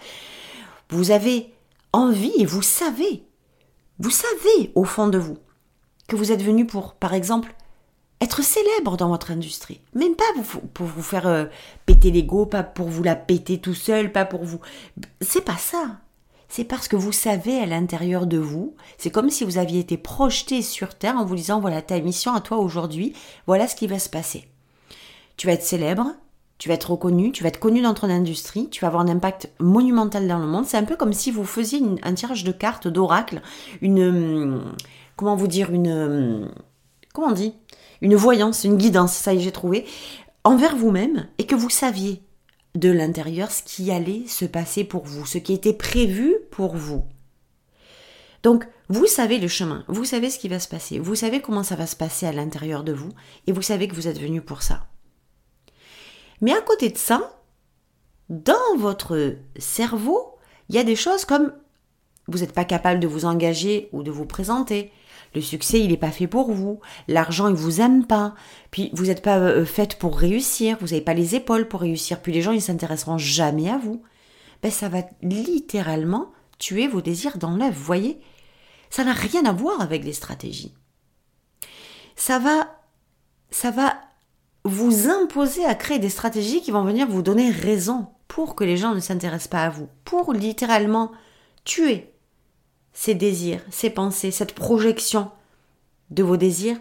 Vous 0.88 1.12
avez 1.12 1.54
envie 1.92 2.32
et 2.36 2.46
vous 2.46 2.62
savez, 2.62 3.22
vous 4.00 4.10
savez 4.10 4.72
au 4.74 4.82
fond 4.82 5.06
de 5.06 5.18
vous 5.18 5.38
que 6.08 6.16
vous 6.16 6.32
êtes 6.32 6.42
venu 6.42 6.66
pour, 6.66 6.94
par 6.94 7.14
exemple, 7.14 7.54
être 8.20 8.42
célèbre 8.42 8.96
dans 8.96 9.08
votre 9.08 9.30
industrie. 9.30 9.80
Même 9.94 10.16
pas 10.16 10.24
pour 10.74 10.86
vous 10.86 11.02
faire 11.02 11.28
euh, 11.28 11.44
péter 11.86 12.10
l'ego, 12.10 12.44
pas 12.44 12.64
pour 12.64 12.88
vous 12.88 13.04
la 13.04 13.14
péter 13.14 13.60
tout 13.60 13.74
seul, 13.74 14.10
pas 14.10 14.24
pour 14.24 14.44
vous. 14.44 14.60
C'est 15.20 15.44
pas 15.44 15.56
ça 15.56 16.00
c'est 16.50 16.64
parce 16.64 16.88
que 16.88 16.96
vous 16.96 17.12
savez 17.12 17.58
à 17.60 17.66
l'intérieur 17.66 18.26
de 18.26 18.36
vous, 18.36 18.74
c'est 18.98 19.10
comme 19.10 19.30
si 19.30 19.44
vous 19.44 19.56
aviez 19.56 19.78
été 19.78 19.96
projeté 19.96 20.62
sur 20.62 20.94
Terre 20.96 21.16
en 21.16 21.24
vous 21.24 21.36
disant 21.36 21.60
voilà 21.60 21.80
ta 21.80 21.98
mission 22.00 22.34
à 22.34 22.40
toi 22.40 22.58
aujourd'hui, 22.58 23.14
voilà 23.46 23.68
ce 23.68 23.76
qui 23.76 23.86
va 23.86 23.98
se 23.98 24.10
passer. 24.10 24.48
Tu 25.36 25.46
vas 25.46 25.54
être 25.54 25.62
célèbre, 25.62 26.12
tu 26.58 26.68
vas 26.68 26.74
être 26.74 26.90
reconnu, 26.90 27.30
tu 27.30 27.44
vas 27.44 27.48
être 27.48 27.60
connu 27.60 27.80
dans 27.80 27.94
ton 27.94 28.10
industrie, 28.10 28.68
tu 28.68 28.80
vas 28.80 28.88
avoir 28.88 29.02
un 29.02 29.08
impact 29.08 29.50
monumental 29.60 30.26
dans 30.26 30.40
le 30.40 30.46
monde. 30.46 30.66
C'est 30.66 30.76
un 30.76 30.84
peu 30.84 30.96
comme 30.96 31.12
si 31.12 31.30
vous 31.30 31.44
faisiez 31.44 31.80
un 32.02 32.14
tirage 32.14 32.42
de 32.42 32.52
cartes 32.52 32.88
d'oracle, 32.88 33.40
une 33.80 34.60
comment 35.14 35.36
vous 35.36 35.46
dire 35.46 35.70
une 35.72 36.50
comment 37.14 37.28
on 37.28 37.32
dit? 37.32 37.54
Une 38.02 38.16
voyance, 38.16 38.64
une 38.64 38.76
guidance, 38.76 39.12
ça 39.12 39.34
y 39.34 39.40
j'ai 39.40 39.52
trouvé 39.52 39.86
envers 40.42 40.74
vous-même 40.74 41.28
et 41.38 41.46
que 41.46 41.54
vous 41.54 41.70
saviez 41.70 42.22
de 42.74 42.90
l'intérieur 42.90 43.50
ce 43.50 43.62
qui 43.62 43.90
allait 43.90 44.26
se 44.26 44.44
passer 44.44 44.84
pour 44.84 45.04
vous, 45.04 45.26
ce 45.26 45.38
qui 45.38 45.52
était 45.52 45.72
prévu 45.72 46.36
pour 46.50 46.76
vous. 46.76 47.04
Donc, 48.42 48.66
vous 48.88 49.06
savez 49.06 49.38
le 49.38 49.48
chemin, 49.48 49.84
vous 49.88 50.04
savez 50.04 50.30
ce 50.30 50.38
qui 50.38 50.48
va 50.48 50.58
se 50.58 50.68
passer, 50.68 50.98
vous 50.98 51.14
savez 51.14 51.40
comment 51.40 51.62
ça 51.62 51.76
va 51.76 51.86
se 51.86 51.96
passer 51.96 52.26
à 52.26 52.32
l'intérieur 52.32 52.84
de 52.84 52.92
vous, 52.92 53.10
et 53.46 53.52
vous 53.52 53.62
savez 53.62 53.86
que 53.86 53.94
vous 53.94 54.08
êtes 54.08 54.20
venu 54.20 54.40
pour 54.40 54.62
ça. 54.62 54.86
Mais 56.40 56.52
à 56.52 56.60
côté 56.62 56.88
de 56.88 56.96
ça, 56.96 57.38
dans 58.30 58.76
votre 58.78 59.36
cerveau, 59.58 60.38
il 60.68 60.76
y 60.76 60.78
a 60.78 60.84
des 60.84 60.96
choses 60.96 61.24
comme 61.24 61.52
vous 62.28 62.38
n'êtes 62.38 62.54
pas 62.54 62.64
capable 62.64 63.00
de 63.00 63.08
vous 63.08 63.24
engager 63.24 63.88
ou 63.92 64.02
de 64.02 64.10
vous 64.10 64.24
présenter, 64.24 64.92
le 65.34 65.40
succès, 65.40 65.80
il 65.80 65.90
n'est 65.90 65.96
pas 65.96 66.10
fait 66.10 66.26
pour 66.26 66.52
vous. 66.52 66.80
L'argent, 67.06 67.48
il 67.48 67.54
vous 67.54 67.80
aime 67.80 68.04
pas. 68.04 68.34
Puis 68.70 68.90
vous 68.92 69.06
n'êtes 69.06 69.22
pas 69.22 69.38
euh, 69.38 69.64
faite 69.64 69.96
pour 69.96 70.18
réussir. 70.18 70.76
Vous 70.80 70.88
n'avez 70.88 71.00
pas 71.00 71.14
les 71.14 71.36
épaules 71.36 71.68
pour 71.68 71.80
réussir. 71.80 72.20
Puis 72.20 72.32
les 72.32 72.42
gens, 72.42 72.52
ils 72.52 72.62
s'intéresseront 72.62 73.18
jamais 73.18 73.70
à 73.70 73.78
vous. 73.78 74.02
Ben, 74.62 74.70
ça 74.70 74.88
va 74.88 75.02
littéralement 75.22 76.32
tuer 76.58 76.88
vos 76.88 77.00
désirs 77.00 77.38
dans. 77.38 77.56
Vous 77.56 77.84
voyez? 77.84 78.20
Ça 78.90 79.04
n'a 79.04 79.12
rien 79.12 79.44
à 79.44 79.52
voir 79.52 79.80
avec 79.80 80.04
les 80.04 80.12
stratégies. 80.12 80.74
Ça 82.16 82.40
va, 82.40 82.80
ça 83.50 83.70
va 83.70 83.94
vous 84.64 85.08
imposer 85.08 85.64
à 85.64 85.76
créer 85.76 86.00
des 86.00 86.10
stratégies 86.10 86.60
qui 86.60 86.72
vont 86.72 86.84
venir 86.84 87.06
vous 87.06 87.22
donner 87.22 87.50
raison 87.50 88.08
pour 88.26 88.56
que 88.56 88.64
les 88.64 88.76
gens 88.76 88.94
ne 88.94 89.00
s'intéressent 89.00 89.48
pas 89.48 89.64
à 89.64 89.70
vous. 89.70 89.88
Pour 90.04 90.32
littéralement 90.32 91.12
tuer 91.64 92.12
ces 92.92 93.14
désirs, 93.14 93.62
ces 93.70 93.90
pensées, 93.90 94.30
cette 94.30 94.54
projection 94.54 95.30
de 96.10 96.22
vos 96.22 96.36
désirs 96.36 96.78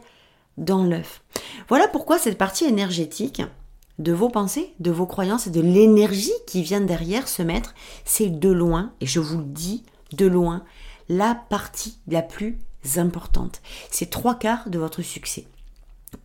dans 0.57 0.83
l'œuf. 0.83 1.21
Voilà 1.67 1.87
pourquoi 1.87 2.17
cette 2.17 2.37
partie 2.37 2.65
énergétique, 2.65 3.41
de 3.99 4.13
vos 4.13 4.29
pensées, 4.29 4.73
de 4.79 4.91
vos 4.91 5.05
croyances 5.05 5.47
et 5.47 5.51
de 5.51 5.61
l'énergie 5.61 6.31
qui 6.47 6.63
vient 6.63 6.81
derrière 6.81 7.27
se 7.27 7.41
mettre, 7.41 7.73
c'est 8.05 8.29
de 8.29 8.49
loin, 8.49 8.93
et 9.01 9.05
je 9.05 9.19
vous 9.19 9.37
le 9.37 9.43
dis, 9.43 9.83
de 10.13 10.25
loin, 10.25 10.63
la 11.09 11.35
partie 11.35 11.97
la 12.07 12.21
plus 12.21 12.59
importante. 12.95 13.61
C'est 13.91 14.09
trois 14.09 14.35
quarts 14.35 14.69
de 14.69 14.79
votre 14.79 15.01
succès. 15.01 15.47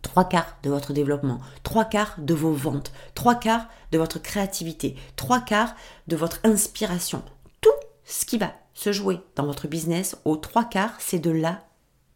Trois 0.01 0.25
quarts 0.25 0.57
de 0.63 0.69
votre 0.69 0.93
développement, 0.93 1.39
trois 1.63 1.85
quarts 1.85 2.15
de 2.17 2.33
vos 2.33 2.53
ventes, 2.53 2.91
trois 3.13 3.35
quarts 3.35 3.67
de 3.91 3.97
votre 3.97 4.19
créativité, 4.19 4.95
trois 5.15 5.41
quarts 5.41 5.75
de 6.07 6.15
votre 6.15 6.39
inspiration. 6.43 7.21
Tout 7.61 7.69
ce 8.03 8.25
qui 8.25 8.37
va 8.37 8.53
se 8.75 8.91
jouer 8.91 9.19
dans 9.35 9.45
votre 9.45 9.67
business, 9.67 10.17
aux 10.25 10.35
trois 10.35 10.65
quarts, 10.65 10.97
c'est 10.99 11.19
de 11.19 11.31
là 11.31 11.65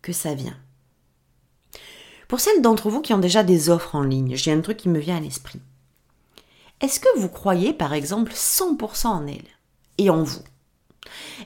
que 0.03 0.13
ça 0.13 0.35
vient. 0.35 0.57
Pour 2.27 2.39
celles 2.39 2.61
d'entre 2.61 2.91
vous 2.91 3.01
qui 3.01 3.13
ont 3.13 3.19
déjà 3.19 3.43
des 3.43 3.69
offres 3.69 3.95
en 3.95 4.03
ligne, 4.03 4.35
j'ai 4.35 4.51
un 4.51 4.61
truc 4.61 4.77
qui 4.77 4.89
me 4.89 4.99
vient 4.99 5.17
à 5.17 5.21
l'esprit. 5.21 5.61
Est-ce 6.81 6.99
que 6.99 7.17
vous 7.17 7.29
croyez 7.29 7.73
par 7.73 7.93
exemple 7.93 8.33
100% 8.33 9.07
en 9.07 9.25
elles 9.25 9.41
et 9.97 10.11
en 10.11 10.21
vous? 10.21 10.43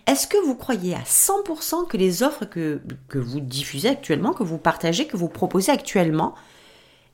Est-ce 0.08 0.28
que 0.28 0.38
vous 0.46 0.56
croyez 0.56 0.96
à 0.96 1.04
100% 1.04 1.88
que 1.88 1.98
les 1.98 2.22
offres 2.22 2.46
que, 2.46 2.82
que 3.08 3.20
vous 3.20 3.40
diffusez 3.40 3.88
actuellement, 3.88 4.34
que 4.34 4.44
vous 4.44 4.58
partagez, 4.58 5.08
que 5.08 5.16
vous 5.16 5.30
proposez 5.30 5.72
actuellement, 5.72 6.36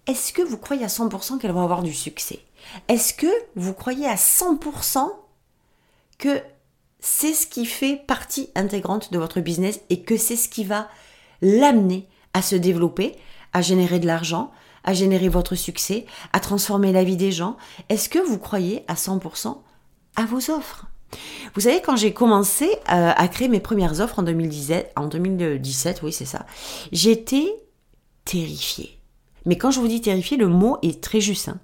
est-ce 0.07 0.33
que 0.33 0.41
vous 0.41 0.57
croyez 0.57 0.85
à 0.85 0.87
100% 0.87 1.37
qu'elles 1.37 1.51
vont 1.51 1.63
avoir 1.63 1.83
du 1.83 1.93
succès? 1.93 2.39
Est-ce 2.87 3.13
que 3.13 3.27
vous 3.55 3.73
croyez 3.73 4.07
à 4.07 4.15
100% 4.15 5.07
que 6.17 6.41
c'est 6.99 7.33
ce 7.33 7.47
qui 7.47 7.65
fait 7.65 8.01
partie 8.07 8.49
intégrante 8.55 9.11
de 9.11 9.17
votre 9.17 9.39
business 9.39 9.81
et 9.89 10.01
que 10.01 10.17
c'est 10.17 10.35
ce 10.35 10.49
qui 10.49 10.63
va 10.63 10.89
l'amener 11.41 12.07
à 12.33 12.41
se 12.41 12.55
développer, 12.55 13.15
à 13.53 13.61
générer 13.61 13.99
de 13.99 14.07
l'argent, 14.07 14.51
à 14.83 14.93
générer 14.93 15.29
votre 15.29 15.55
succès, 15.55 16.05
à 16.33 16.39
transformer 16.39 16.91
la 16.91 17.03
vie 17.03 17.17
des 17.17 17.31
gens 17.31 17.57
Est-ce 17.89 18.09
que 18.09 18.19
vous 18.19 18.37
croyez 18.37 18.83
à 18.87 18.95
100% 18.95 19.57
à 20.15 20.25
vos 20.25 20.51
offres? 20.51 20.85
Vous 21.55 21.61
savez, 21.61 21.81
quand 21.81 21.95
j'ai 21.95 22.13
commencé 22.13 22.65
euh, 22.65 23.11
à 23.15 23.27
créer 23.27 23.47
mes 23.47 23.59
premières 23.59 23.99
offres 23.99 24.19
en 24.19 24.23
2017, 24.23 24.91
en 24.95 25.07
2017 25.07 26.01
oui 26.03 26.13
c'est 26.13 26.25
ça, 26.25 26.45
j'étais 26.91 27.47
terrifiée. 28.25 28.99
Mais 29.45 29.57
quand 29.57 29.71
je 29.71 29.79
vous 29.79 29.87
dis 29.87 30.01
terrifiée, 30.01 30.37
le 30.37 30.47
mot 30.47 30.77
est 30.83 31.01
très 31.01 31.21
juste. 31.21 31.49
Hein 31.49 31.59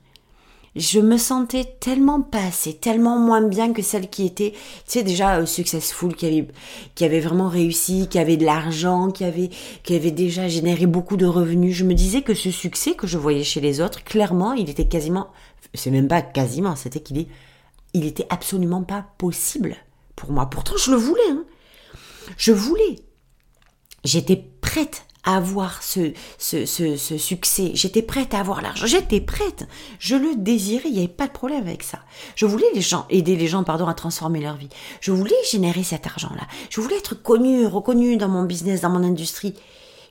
je 0.76 1.00
me 1.00 1.18
sentais 1.18 1.78
tellement 1.80 2.22
pas 2.22 2.50
tellement 2.82 3.18
moins 3.18 3.42
bien 3.42 3.72
que 3.72 3.82
celle 3.82 4.10
qui 4.10 4.26
était, 4.26 4.52
tu 4.52 4.60
sais, 4.86 5.04
déjà 5.04 5.38
euh, 5.38 5.46
successful, 5.46 6.14
qui 6.14 6.26
avait, 7.06 7.20
vraiment 7.20 7.48
réussi, 7.48 8.08
qui 8.10 8.20
avait 8.20 8.36
de 8.36 8.46
l'argent, 8.46 9.10
qui 9.10 9.24
avait, 9.24 9.50
qui 9.84 9.96
avait 9.96 10.12
déjà 10.12 10.48
généré 10.48 10.86
beaucoup 10.86 11.16
de 11.16 11.26
revenus. 11.26 11.76
Je 11.76 11.86
me 11.86 11.94
disais 11.94 12.22
que 12.22 12.34
ce 12.34 12.52
succès 12.52 12.94
que 12.94 13.08
je 13.08 13.18
voyais 13.18 13.44
chez 13.44 13.62
les 13.62 13.80
autres, 13.80 14.04
clairement, 14.04 14.54
il 14.54 14.70
était 14.70 14.88
quasiment, 14.88 15.28
c'est 15.74 15.92
même 15.92 16.10
pas 16.10 16.22
quasiment, 16.22 16.76
c'était 16.76 17.00
qu'il 17.00 17.20
est, 17.20 17.28
il 17.94 18.06
était 18.06 18.28
absolument 18.30 18.84
pas 18.84 19.06
possible 19.18 19.78
pour 20.18 20.32
moi. 20.32 20.50
Pourtant, 20.50 20.76
je 20.78 20.92
le 20.92 20.98
voulais, 20.98 21.30
hein. 21.32 21.46
Je 22.38 22.52
voulais. 22.52 22.98
J'étais 24.04 24.44
prête 24.62 25.05
avoir 25.26 25.82
ce, 25.82 26.14
ce, 26.38 26.66
ce, 26.66 27.18
succès. 27.18 27.72
J'étais 27.74 28.04
prête 28.04 28.34
à 28.34 28.40
avoir 28.40 28.62
l'argent. 28.62 28.86
J'étais 28.86 29.20
prête. 29.20 29.68
Je 30.00 30.16
le 30.16 30.36
désirais. 30.36 30.88
Il 30.88 30.94
n'y 30.94 31.00
avait 31.00 31.08
pas 31.08 31.28
de 31.28 31.34
problème 31.34 31.66
avec 31.66 31.84
ça. 31.84 32.00
Je 32.36 32.46
voulais 32.46 32.66
les 32.74 32.82
gens, 32.82 33.06
aider 33.10 33.36
les 33.36 33.48
gens, 33.48 33.64
pardon, 33.64 33.88
à 33.88 33.94
transformer 33.94 34.40
leur 34.40 34.56
vie. 34.56 34.70
Je 35.02 35.12
voulais 35.12 35.36
générer 35.52 35.84
cet 35.84 36.06
argent-là. 36.06 36.48
Je 36.70 36.80
voulais 36.80 36.98
être 36.98 37.16
connue, 37.16 37.66
reconnue 37.66 38.18
dans 38.18 38.30
mon 38.30 38.44
business, 38.44 38.82
dans 38.82 38.90
mon 38.90 39.04
industrie. 39.04 39.56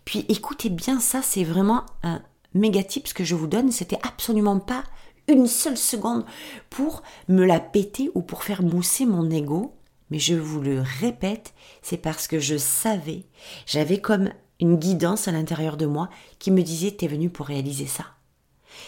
Puis 0.05 0.27
écoutez 0.29 0.69
bien 0.69 1.01
ça, 1.01 1.23
c'est 1.23 1.45
vraiment 1.45 1.85
un 2.03 2.21
méga 2.53 2.83
tip 2.83 3.09
ce 3.09 3.15
que 3.15 3.25
je 3.25 3.35
vous 3.35 3.47
donne. 3.47 3.71
C'était 3.71 3.99
absolument 4.03 4.59
pas 4.59 4.85
une 5.29 5.47
seule 5.47 5.79
seconde 5.79 6.25
pour 6.71 7.03
me 7.29 7.45
la 7.45 7.61
péter 7.61 8.11
ou 8.15 8.21
pour 8.21 8.43
faire 8.43 8.63
mousser 8.63 9.07
mon 9.07 9.31
ego. 9.31 9.75
Mais 10.11 10.19
je 10.19 10.35
vous 10.35 10.61
le 10.61 10.83
répète, 11.01 11.55
c'est 11.83 11.97
parce 11.97 12.29
que 12.29 12.39
je 12.39 12.57
savais, 12.59 13.25
j'avais 13.67 13.99
comme 13.99 14.31
guidance 14.73 15.29
à 15.29 15.33
l'intérieur 15.33 15.77
de 15.77 15.87
moi 15.87 16.09
qui 16.39 16.51
me 16.51 16.63
disait 16.63 16.93
t'es 16.93 17.07
venu 17.07 17.31
pour 17.31 17.47
réaliser 17.47 17.87
ça. 17.87 18.05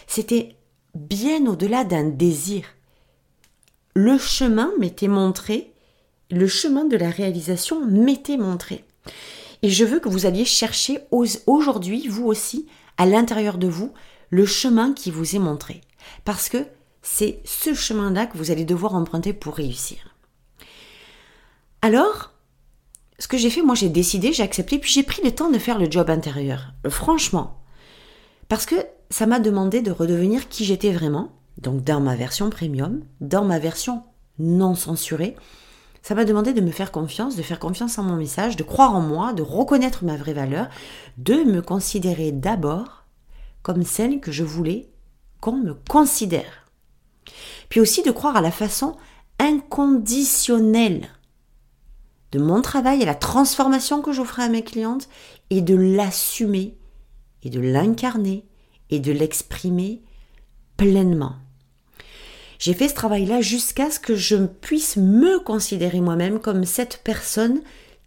C'était 0.07 0.57
bien 0.95 1.47
au-delà 1.47 1.85
d'un 1.85 2.05
désir. 2.05 2.65
Le 3.95 4.19
chemin 4.19 4.73
m'était 4.79 5.09
montré, 5.09 5.73
le 6.31 6.47
chemin 6.47 6.85
de 6.85 6.97
la 6.97 7.11
réalisation 7.11 7.85
m'était 7.85 8.37
montré. 8.37 8.85
Et 9.63 9.71
je 9.71 9.85
veux 9.85 10.01
que 10.01 10.09
vous 10.09 10.27
alliez 10.27 10.45
chercher 10.45 11.01
aujourd'hui, 11.11 12.09
vous 12.09 12.27
aussi, 12.27 12.67
à 12.99 13.07
l'intérieur 13.07 13.59
de 13.59 13.69
vous, 13.69 13.93
le 14.31 14.45
chemin 14.45 14.93
qui 14.93 15.11
vous 15.11 15.37
est 15.37 15.41
montré. 15.41 15.81
Parce 16.25 16.49
que 16.49 16.67
c'est 17.03 17.41
ce 17.45 17.73
chemin-là 17.75 18.27
que 18.27 18.37
vous 18.37 18.51
allez 18.51 18.65
devoir 18.65 18.95
emprunter 18.95 19.33
pour 19.33 19.55
réussir. 19.55 20.15
Alors, 21.83 22.33
ce 23.19 23.29
que 23.29 23.39
j'ai 23.39 23.51
fait, 23.51 23.63
moi 23.63 23.75
j'ai 23.75 23.89
décidé, 23.89 24.33
j'ai 24.33 24.43
accepté, 24.43 24.79
puis 24.79 24.91
j'ai 24.91 25.03
pris 25.03 25.23
le 25.23 25.35
temps 25.35 25.51
de 25.51 25.59
faire 25.59 25.79
le 25.79 25.91
job 25.91 26.11
intérieur. 26.11 26.75
Franchement. 26.89 27.63
Parce 28.49 28.67
que 28.67 28.77
ça 29.11 29.27
m'a 29.27 29.41
demandé 29.41 29.83
de 29.83 29.91
redevenir 29.91 30.49
qui 30.49 30.65
j'étais 30.65 30.93
vraiment, 30.93 31.33
donc 31.59 31.83
dans 31.83 32.01
ma 32.01 32.15
version 32.15 32.51
premium, 32.51 33.03
dans 33.21 33.45
ma 33.45 33.59
version 33.59 34.03
non 34.39 34.75
censurée. 34.75 35.37
Ça 36.03 36.15
m'a 36.15 36.25
demandé 36.25 36.53
de 36.53 36.61
me 36.61 36.71
faire 36.71 36.93
confiance, 36.93 37.35
de 37.35 37.43
faire 37.43 37.59
confiance 37.59 37.99
en 37.99 38.05
mon 38.05 38.17
message, 38.17 38.57
de 38.57 38.63
croire 38.63 38.95
en 38.95 39.01
moi, 39.01 39.33
de 39.33 39.43
reconnaître 39.43 40.05
ma 40.05 40.17
vraie 40.17 40.35
valeur, 40.35 40.69
de 41.17 41.35
me 41.35 41.63
considérer 41.63 42.31
d'abord 42.31 43.07
comme 43.63 43.83
celle 43.83 44.21
que 44.21 44.31
je 44.31 44.45
voulais 44.45 44.89
qu'on 45.41 45.57
me 45.57 45.75
considère. 45.75 46.71
Puis 47.69 47.81
aussi 47.81 48.03
de 48.03 48.13
croire 48.13 48.37
à 48.37 48.41
la 48.41 48.53
façon 48.53 48.97
inconditionnelle 49.41 51.09
mon 52.39 52.63
travail 52.63 53.03
et 53.03 53.07
la 53.07 53.15
transformation 53.15 54.03
que 54.03 54.13
j'offrais 54.13 54.45
à 54.45 54.49
mes 54.49 54.65
clientes 54.65 55.09
et 55.51 55.63
de 55.63 55.75
l'assumer 55.75 56.77
et 57.43 57.51
de 57.51 57.61
l'incarner 57.61 58.45
et 58.91 59.01
de 59.01 59.13
l'exprimer 59.13 60.03
pleinement. 60.77 61.37
J'ai 62.59 62.75
fait 62.75 62.89
ce 62.89 62.95
travail-là 62.95 63.41
jusqu'à 63.41 63.91
ce 63.91 64.01
que 64.01 64.17
je 64.17 64.47
puisse 64.47 64.97
me 64.97 65.41
considérer 65.41 66.01
moi-même 66.01 66.41
comme 66.41 66.65
cette 66.65 67.03
personne 67.05 67.61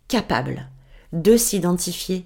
capable 0.07 0.69
de 1.13 1.37
s'identifier 1.37 2.25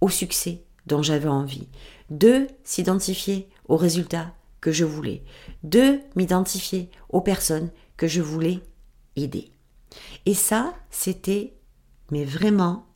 au 0.00 0.08
succès 0.08 0.62
dont 0.86 1.02
j'avais 1.02 1.28
envie, 1.28 1.68
de 2.10 2.46
s'identifier 2.62 3.48
aux 3.68 3.76
résultats 3.76 4.32
que 4.60 4.72
je 4.72 4.84
voulais, 4.84 5.22
de 5.62 5.98
m'identifier 6.16 6.90
aux 7.08 7.20
personnes 7.20 7.70
que 7.96 8.06
je 8.06 8.22
voulais 8.22 8.60
aider. 9.16 9.53
Et 10.26 10.34
ça, 10.34 10.74
c'était, 10.90 11.54
mais 12.10 12.24
vraiment, 12.24 12.86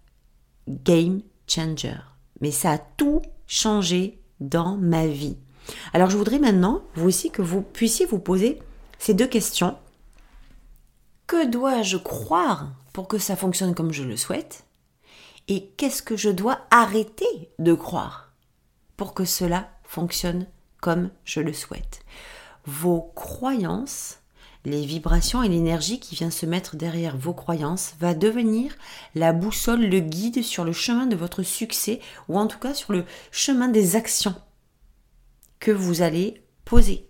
game 0.67 1.23
changer. 1.47 1.97
Mais 2.41 2.51
ça 2.51 2.73
a 2.73 2.79
tout 2.79 3.23
changé 3.47 4.21
dans 4.41 4.77
ma 4.77 5.07
vie. 5.07 5.37
Alors 5.93 6.11
je 6.11 6.17
voudrais 6.17 6.38
maintenant, 6.38 6.83
vous 6.95 7.09
aussi, 7.09 7.31
que 7.31 7.43
vous 7.43 7.62
puissiez 7.62 8.07
vous 8.07 8.19
poser 8.19 8.59
ces 8.99 9.14
deux 9.14 9.27
questions. 9.27 9.77
Que 11.27 11.47
dois-je 11.47 11.99
croire 11.99 12.73
pour 12.93 13.09
que 13.09 13.19
ça 13.19 13.37
fonctionne 13.37 13.75
comme 13.75 13.93
je 13.93 14.05
le 14.05 14.17
souhaite? 14.17 14.64
Et 15.49 15.71
qu'est-ce 15.77 16.03
que 16.03 16.17
je 16.17 16.31
dois 16.31 16.61
arrêter 16.71 17.51
de 17.59 17.75
croire 17.75 18.33
pour 18.97 19.14
que 19.14 19.25
cela 19.25 19.71
fonctionne 19.85 20.47
comme 20.81 21.11
je 21.25 21.41
le 21.41 21.53
souhaite? 21.53 22.01
Vos 22.64 23.12
croyances 23.14 24.19
les 24.68 24.85
vibrations 24.85 25.42
et 25.42 25.48
l'énergie 25.48 26.00
qui 26.00 26.14
vient 26.14 26.31
se 26.31 26.46
mettre 26.46 26.76
derrière 26.76 27.16
vos 27.16 27.35
croyances 27.35 27.94
va 28.00 28.14
devenir 28.14 28.72
la 29.14 29.33
boussole, 29.33 29.87
le 29.87 30.00
guide 30.00 30.42
sur 30.42 30.64
le 30.64 30.72
chemin 30.72 31.07
de 31.07 31.16
votre 31.16 31.42
succès 31.42 32.00
ou 32.28 32.38
en 32.38 32.46
tout 32.46 32.59
cas 32.59 32.74
sur 32.74 32.92
le 32.92 33.04
chemin 33.31 33.68
des 33.68 33.96
actions 33.96 34.35
que 35.61 35.70
vous 35.70 36.02
allez 36.02 36.42
poser. 36.64 37.09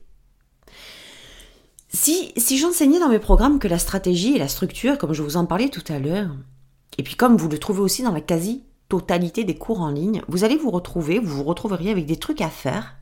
Si, 1.90 2.32
si 2.36 2.58
j'enseignais 2.58 3.00
dans 3.00 3.08
mes 3.08 3.18
programmes 3.18 3.58
que 3.58 3.68
la 3.68 3.78
stratégie 3.78 4.36
et 4.36 4.38
la 4.38 4.48
structure, 4.48 4.98
comme 4.98 5.14
je 5.14 5.22
vous 5.22 5.36
en 5.36 5.46
parlais 5.46 5.70
tout 5.70 5.84
à 5.88 5.98
l'heure, 5.98 6.30
et 6.98 7.02
puis 7.02 7.14
comme 7.14 7.36
vous 7.36 7.48
le 7.48 7.58
trouvez 7.58 7.80
aussi 7.80 8.02
dans 8.02 8.12
la 8.12 8.20
quasi-totalité 8.20 9.44
des 9.44 9.56
cours 9.56 9.80
en 9.80 9.90
ligne, 9.90 10.22
vous 10.28 10.44
allez 10.44 10.56
vous 10.56 10.70
retrouver, 10.70 11.18
vous 11.18 11.36
vous 11.36 11.44
retrouveriez 11.44 11.90
avec 11.90 12.06
des 12.06 12.18
trucs 12.18 12.40
à 12.40 12.50
faire, 12.50 12.96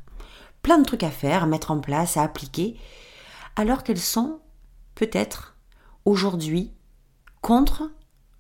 plein 0.63 0.79
de 0.79 0.85
trucs 0.85 1.03
à 1.03 1.11
faire, 1.11 1.43
à 1.43 1.47
mettre 1.47 1.71
en 1.71 1.81
place, 1.81 2.17
à 2.17 2.23
appliquer, 2.23 2.77
alors 3.57 3.83
qu'elles 3.83 3.99
sont 3.99 4.41
peut-être 4.97 5.57
aujourd'hui 6.05 6.73
contre 7.41 7.93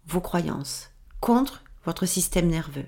vos 0.08 0.20
croyances, 0.20 0.90
contre 1.20 1.62
votre 1.84 2.06
système 2.06 2.48
nerveux, 2.48 2.86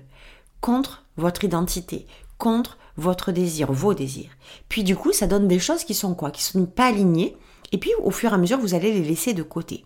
contre 0.59 1.05
votre 1.15 1.45
identité, 1.45 2.05
contre 2.37 2.77
votre 2.97 3.31
désir, 3.31 3.71
vos 3.71 3.93
désirs. 3.93 4.31
Puis 4.67 4.83
du 4.83 4.97
coup, 4.97 5.13
ça 5.13 5.27
donne 5.27 5.47
des 5.47 5.59
choses 5.59 5.85
qui 5.85 5.93
sont 5.93 6.15
quoi 6.15 6.31
Qui 6.31 6.43
sont 6.43 6.65
pas 6.65 6.87
alignées. 6.87 7.37
Et 7.71 7.77
puis 7.77 7.91
au 8.03 8.11
fur 8.11 8.31
et 8.31 8.33
à 8.33 8.37
mesure, 8.37 8.59
vous 8.59 8.73
allez 8.73 8.91
les 8.91 9.07
laisser 9.07 9.33
de 9.33 9.43
côté. 9.43 9.85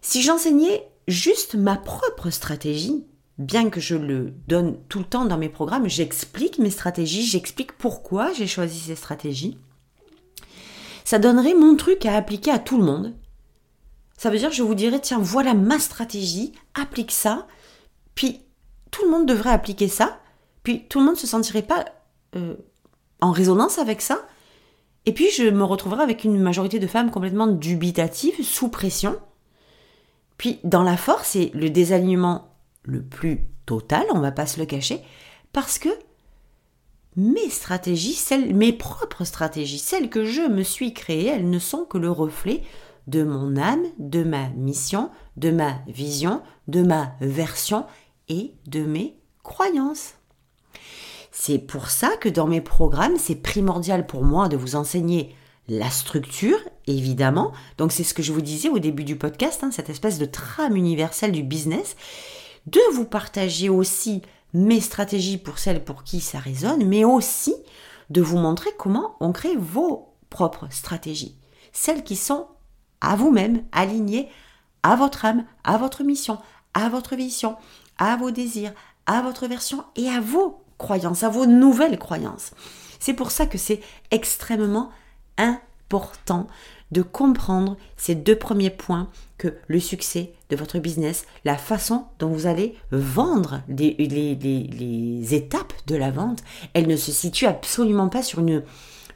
Si 0.00 0.22
j'enseignais 0.22 0.88
juste 1.06 1.54
ma 1.54 1.76
propre 1.76 2.30
stratégie, 2.30 3.06
bien 3.38 3.70
que 3.70 3.80
je 3.80 3.94
le 3.94 4.34
donne 4.48 4.78
tout 4.88 4.98
le 4.98 5.04
temps 5.04 5.24
dans 5.24 5.38
mes 5.38 5.48
programmes, 5.48 5.88
j'explique 5.88 6.58
mes 6.58 6.70
stratégies, 6.70 7.26
j'explique 7.26 7.72
pourquoi 7.72 8.32
j'ai 8.32 8.46
choisi 8.46 8.78
ces 8.80 8.96
stratégies 8.96 9.58
ça 11.12 11.18
donnerait 11.18 11.52
mon 11.52 11.76
truc 11.76 12.06
à 12.06 12.16
appliquer 12.16 12.50
à 12.52 12.58
tout 12.58 12.78
le 12.78 12.86
monde. 12.86 13.14
Ça 14.16 14.30
veut 14.30 14.38
dire 14.38 14.48
que 14.48 14.54
je 14.54 14.62
vous 14.62 14.74
dirais, 14.74 14.98
tiens, 14.98 15.18
voilà 15.18 15.52
ma 15.52 15.78
stratégie, 15.78 16.54
applique 16.72 17.12
ça, 17.12 17.46
puis 18.14 18.40
tout 18.90 19.04
le 19.04 19.10
monde 19.10 19.26
devrait 19.26 19.50
appliquer 19.50 19.88
ça, 19.88 20.20
puis 20.62 20.86
tout 20.88 21.00
le 21.00 21.04
monde 21.04 21.16
ne 21.16 21.20
se 21.20 21.26
sentirait 21.26 21.60
pas 21.60 21.84
euh, 22.34 22.54
en 23.20 23.30
résonance 23.30 23.78
avec 23.78 24.00
ça, 24.00 24.26
et 25.04 25.12
puis 25.12 25.28
je 25.30 25.50
me 25.50 25.64
retrouverai 25.64 26.02
avec 26.02 26.24
une 26.24 26.40
majorité 26.40 26.78
de 26.78 26.86
femmes 26.86 27.10
complètement 27.10 27.46
dubitatives, 27.46 28.42
sous 28.42 28.70
pression. 28.70 29.14
Puis 30.38 30.60
dans 30.64 30.82
la 30.82 30.96
force 30.96 31.36
et 31.36 31.50
le 31.52 31.68
désalignement 31.68 32.56
le 32.84 33.02
plus 33.02 33.42
total, 33.66 34.06
on 34.14 34.20
va 34.20 34.32
pas 34.32 34.46
se 34.46 34.58
le 34.58 34.64
cacher, 34.64 35.02
parce 35.52 35.78
que 35.78 35.90
mes 37.16 37.50
stratégies, 37.50 38.14
celles, 38.14 38.54
mes 38.54 38.72
propres 38.72 39.24
stratégies, 39.24 39.78
celles 39.78 40.08
que 40.08 40.24
je 40.24 40.42
me 40.42 40.62
suis 40.62 40.94
créées, 40.94 41.26
elles 41.26 41.50
ne 41.50 41.58
sont 41.58 41.84
que 41.84 41.98
le 41.98 42.10
reflet 42.10 42.62
de 43.06 43.24
mon 43.24 43.56
âme, 43.56 43.84
de 43.98 44.22
ma 44.22 44.48
mission, 44.50 45.10
de 45.36 45.50
ma 45.50 45.80
vision, 45.86 46.42
de 46.68 46.82
ma 46.82 47.14
version 47.20 47.86
et 48.28 48.54
de 48.66 48.82
mes 48.84 49.16
croyances. 49.42 50.14
C'est 51.30 51.58
pour 51.58 51.88
ça 51.88 52.16
que 52.20 52.28
dans 52.28 52.46
mes 52.46 52.60
programmes, 52.60 53.16
c'est 53.18 53.36
primordial 53.36 54.06
pour 54.06 54.22
moi 54.22 54.48
de 54.48 54.56
vous 54.56 54.76
enseigner 54.76 55.34
la 55.68 55.90
structure, 55.90 56.58
évidemment. 56.86 57.52
Donc 57.78 57.92
c'est 57.92 58.04
ce 58.04 58.14
que 58.14 58.22
je 58.22 58.32
vous 58.32 58.42
disais 58.42 58.68
au 58.68 58.78
début 58.78 59.04
du 59.04 59.16
podcast, 59.16 59.64
hein, 59.64 59.70
cette 59.70 59.90
espèce 59.90 60.18
de 60.18 60.26
trame 60.26 60.76
universelle 60.76 61.32
du 61.32 61.42
business. 61.42 61.96
De 62.66 62.80
vous 62.94 63.06
partager 63.06 63.68
aussi 63.68 64.22
mes 64.54 64.80
stratégies 64.80 65.38
pour 65.38 65.58
celles 65.58 65.84
pour 65.84 66.04
qui 66.04 66.20
ça 66.20 66.38
résonne, 66.38 66.86
mais 66.86 67.04
aussi 67.04 67.54
de 68.10 68.20
vous 68.20 68.38
montrer 68.38 68.70
comment 68.78 69.16
on 69.20 69.32
crée 69.32 69.56
vos 69.56 70.14
propres 70.30 70.68
stratégies. 70.70 71.36
Celles 71.72 72.04
qui 72.04 72.16
sont 72.16 72.48
à 73.00 73.16
vous-même, 73.16 73.64
alignées 73.72 74.28
à 74.82 74.96
votre 74.96 75.24
âme, 75.24 75.44
à 75.64 75.76
votre 75.76 76.02
mission, 76.02 76.38
à 76.74 76.88
votre 76.88 77.16
vision, 77.16 77.56
à 77.98 78.16
vos 78.16 78.30
désirs, 78.30 78.72
à 79.06 79.22
votre 79.22 79.46
version 79.46 79.84
et 79.96 80.08
à 80.08 80.20
vos 80.20 80.62
croyances, 80.78 81.22
à 81.22 81.28
vos 81.28 81.46
nouvelles 81.46 81.98
croyances. 81.98 82.52
C'est 83.00 83.14
pour 83.14 83.30
ça 83.30 83.46
que 83.46 83.58
c'est 83.58 83.80
extrêmement 84.10 84.90
important 85.36 86.46
de 86.92 87.02
comprendre 87.02 87.76
ces 87.96 88.14
deux 88.14 88.36
premiers 88.36 88.70
points 88.70 89.08
que 89.38 89.56
le 89.66 89.80
succès 89.80 90.32
de 90.50 90.56
votre 90.56 90.78
business, 90.78 91.26
la 91.44 91.56
façon 91.56 92.04
dont 92.18 92.28
vous 92.28 92.46
allez 92.46 92.76
vendre 92.92 93.62
les, 93.68 95.34
étapes 95.34 95.72
de 95.86 95.96
la 95.96 96.10
vente, 96.10 96.44
elle 96.74 96.86
ne 96.86 96.96
se 96.96 97.10
situe 97.10 97.46
absolument 97.46 98.08
pas 98.08 98.22
sur 98.22 98.40
une, 98.40 98.62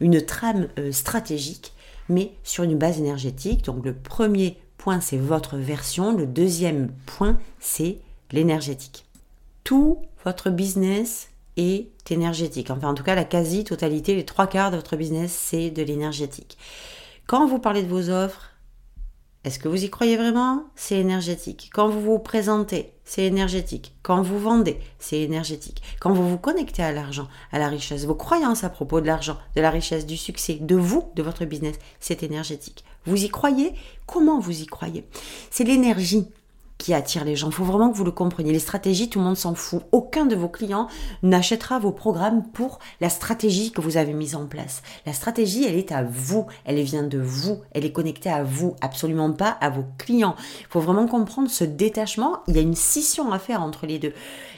une 0.01 0.25
trame 0.25 0.69
euh, 0.79 0.91
stratégique, 0.91 1.73
mais 2.09 2.33
sur 2.43 2.65
une 2.65 2.79
base 2.79 2.99
énergétique. 2.99 3.65
Donc 3.65 3.85
le 3.85 3.95
premier 3.95 4.57
point, 4.79 5.01
c'est 5.01 5.19
votre 5.19 5.57
version. 5.57 6.17
Le 6.17 6.27
deuxième 6.27 6.89
point, 7.05 7.39
c'est 7.61 7.99
l'énergétique. 8.33 9.05
Tout 9.65 9.99
votre 10.25 10.49
business 10.49 11.29
est 11.59 11.89
énergétique. 12.11 12.71
Enfin, 12.71 12.89
en 12.89 12.95
tout 12.95 13.05
cas, 13.05 13.15
la 13.15 13.25
quasi-totalité, 13.25 14.15
les 14.15 14.25
trois 14.25 14.47
quarts 14.47 14.71
de 14.71 14.77
votre 14.77 14.97
business, 14.97 15.33
c'est 15.33 15.71
de 15.71 15.83
l'énergétique. 15.83 16.57
Quand 17.27 17.49
vous 17.49 17.59
parlez 17.59 17.83
de 17.83 17.89
vos 17.89 18.09
offres, 18.09 18.53
est-ce 19.43 19.59
que 19.59 19.67
vous 19.67 19.83
y 19.83 19.91
croyez 19.91 20.17
vraiment? 20.17 20.63
C'est 20.77 21.01
énergétique. 21.01 21.71
Quand 21.73 21.89
vous 21.89 22.01
vous 22.01 22.21
présentez, 22.21 22.93
c'est 23.05 23.25
énergétique. 23.25 23.97
Quand 24.05 24.23
vous 24.23 24.39
vendez, 24.39 24.79
c'est 25.01 25.23
énergétique. 25.23 25.83
Quand 25.99 26.13
vous 26.13 26.29
vous 26.29 26.39
connectez 26.39 26.85
à 26.85 26.93
l'argent, 26.93 27.27
à 27.51 27.59
la 27.59 27.67
richesse, 27.67 28.05
vos 28.05 28.15
croyances 28.15 28.63
à 28.63 28.71
propos 28.71 29.01
de 29.01 29.07
l'argent, 29.07 29.39
de 29.57 29.61
la 29.61 29.71
richesse, 29.71 30.07
du 30.07 30.17
succès, 30.17 30.59
de 30.61 30.77
vous, 30.77 31.11
de 31.17 31.23
votre 31.25 31.45
business, 31.45 31.81
c'est 31.99 32.23
énergétique. 32.23 32.85
Vous 33.07 33.25
y 33.25 33.29
croyez? 33.29 33.75
Comment 34.07 34.39
vous 34.39 34.63
y 34.63 34.67
croyez? 34.67 35.05
C'est 35.51 35.65
l'énergie 35.65 36.29
qui 36.79 36.93
attire 36.95 37.25
les 37.25 37.37
gens. 37.37 37.49
Il 37.49 37.55
faut 37.55 37.65
vraiment 37.65 37.91
que 37.91 37.97
vous 37.97 38.05
le 38.05 38.11
compreniez. 38.11 38.53
Les 38.53 38.59
stratégies, 38.59 39.09
tout 39.09 39.19
le 39.19 39.25
monde 39.25 39.37
s'en 39.37 39.55
fout. 39.55 39.83
Aucun 39.93 40.27
de 40.27 40.37
vos 40.37 40.49
clients 40.49 40.89
n'achètera 41.23 41.79
vos 41.79 41.93
programmes 41.93 42.45
pour 42.53 42.79
la 43.01 43.09
stratégie 43.09 43.73
que 43.73 43.81
vous 43.81 43.97
avez 43.97 44.13
mise 44.13 44.35
en 44.35 44.47
place. 44.47 44.83
La 45.07 45.13
stratégie, 45.13 45.65
elle 45.65 45.77
est 45.77 45.93
à 45.93 46.03
vous. 46.03 46.47
Elle 46.65 46.81
vient 46.83 47.03
de 47.03 47.19
vous. 47.19 47.61
Elle 47.73 47.85
est 47.85 47.93
connectée 47.93 48.31
à 48.31 48.43
vous, 48.43 48.77
absolument 48.81 49.33
pas 49.33 49.51
à 49.61 49.71
vos 49.71 49.85
clients. 49.99 50.37
Il 50.61 50.67
faut 50.69 50.81
vraiment 50.81 51.07
comprendre 51.07 51.51
ce 51.51 51.65
détachement. 51.65 52.43
Il 52.47 52.57
y 52.57 52.59
a 52.59 52.63
une 52.63 52.75
scission 52.75 53.33
à 53.33 53.39
faire 53.39 53.63
entre 53.63 53.87
les 53.87 53.99
deux. 53.99 54.13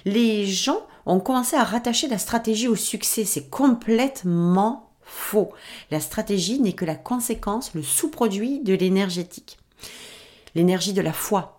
Les 0.04 0.46
gens 0.46 0.80
ont 1.06 1.20
commencé 1.20 1.56
à 1.56 1.64
rattacher 1.64 2.08
la 2.08 2.18
stratégie 2.18 2.68
au 2.68 2.76
succès. 2.76 3.24
C'est 3.24 3.48
complètement 3.48 4.90
faux. 5.02 5.50
La 5.90 6.00
stratégie 6.00 6.60
n'est 6.60 6.74
que 6.74 6.84
la 6.84 6.94
conséquence, 6.94 7.74
le 7.74 7.82
sous-produit 7.82 8.60
de 8.60 8.74
l'énergétique. 8.74 9.58
L'énergie 10.54 10.92
de 10.92 11.02
la 11.02 11.12
foi, 11.12 11.57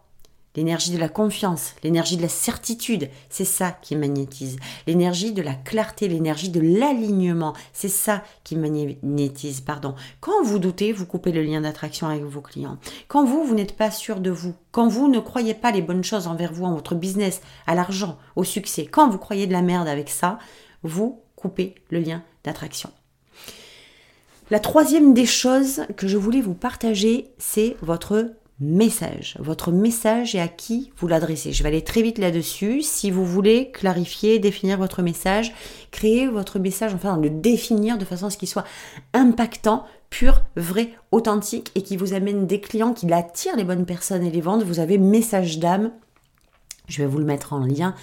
l'énergie 0.59 0.91
de 0.91 0.97
la 0.97 1.07
confiance, 1.07 1.73
l'énergie 1.83 2.17
de 2.17 2.21
la 2.21 2.27
certitude, 2.27 3.09
c'est 3.29 3.45
ça 3.45 3.71
qui 3.81 3.95
magnétise. 3.95 4.57
L'énergie 4.87 5.31
de 5.31 5.41
la 5.41 5.53
clarté, 5.53 6.09
l'énergie 6.09 6.49
de 6.49 6.59
l'alignement, 6.59 7.53
c'est 7.71 7.87
ça 7.87 8.23
qui 8.43 8.57
magnétise, 8.57 9.61
pardon. 9.61 9.95
Quand 10.19 10.43
vous 10.43 10.59
doutez, 10.59 10.91
vous 10.91 11.05
coupez 11.05 11.31
le 11.31 11.43
lien 11.43 11.61
d'attraction 11.61 12.07
avec 12.07 12.23
vos 12.23 12.41
clients. 12.41 12.77
Quand 13.07 13.23
vous, 13.23 13.45
vous 13.45 13.55
n'êtes 13.55 13.77
pas 13.77 13.89
sûr 13.89 14.19
de 14.19 14.31
vous, 14.31 14.53
quand 14.71 14.89
vous 14.89 15.07
ne 15.07 15.19
croyez 15.19 15.53
pas 15.53 15.71
les 15.71 15.81
bonnes 15.81 16.03
choses 16.03 16.27
envers 16.27 16.51
vous, 16.51 16.65
en 16.65 16.73
votre 16.73 16.93
business, 16.93 17.39
à 17.65 17.73
l'argent, 17.73 18.17
au 18.35 18.43
succès, 18.43 18.85
quand 18.85 19.09
vous 19.09 19.17
croyez 19.17 19.47
de 19.47 19.53
la 19.53 19.61
merde 19.61 19.87
avec 19.87 20.09
ça, 20.09 20.39
vous 20.83 21.21
coupez 21.37 21.75
le 21.89 22.01
lien 22.01 22.21
d'attraction. 22.43 22.89
La 24.51 24.59
troisième 24.59 25.13
des 25.13 25.25
choses 25.25 25.83
que 25.95 26.09
je 26.09 26.17
voulais 26.17 26.41
vous 26.41 26.53
partager, 26.53 27.29
c'est 27.37 27.77
votre 27.81 28.33
message. 28.59 29.37
Votre 29.39 29.71
message 29.71 30.35
et 30.35 30.39
à 30.39 30.47
qui 30.47 30.91
vous 30.97 31.07
l'adressez. 31.07 31.53
Je 31.53 31.63
vais 31.63 31.69
aller 31.69 31.83
très 31.83 32.01
vite 32.01 32.17
là-dessus. 32.17 32.81
Si 32.81 33.11
vous 33.11 33.25
voulez 33.25 33.71
clarifier, 33.71 34.39
définir 34.39 34.77
votre 34.77 35.01
message, 35.01 35.53
créer 35.91 36.27
votre 36.27 36.59
message, 36.59 36.93
enfin 36.93 37.17
le 37.17 37.29
définir 37.29 37.97
de 37.97 38.05
façon 38.05 38.27
à 38.27 38.29
ce 38.29 38.37
qu'il 38.37 38.49
soit 38.49 38.65
impactant, 39.13 39.85
pur, 40.09 40.41
vrai, 40.55 40.89
authentique 41.11 41.71
et 41.75 41.83
qui 41.83 41.97
vous 41.97 42.13
amène 42.13 42.47
des 42.47 42.59
clients, 42.59 42.93
qui 42.93 43.05
l'attire 43.05 43.55
les 43.55 43.63
bonnes 43.63 43.85
personnes 43.85 44.23
et 44.23 44.31
les 44.31 44.41
ventes, 44.41 44.63
vous 44.63 44.79
avez 44.79 44.97
message 44.97 45.59
d'âme. 45.59 45.91
Je 46.87 47.01
vais 47.01 47.07
vous 47.07 47.19
le 47.19 47.25
mettre 47.25 47.53
en 47.53 47.59
lien 47.59 47.95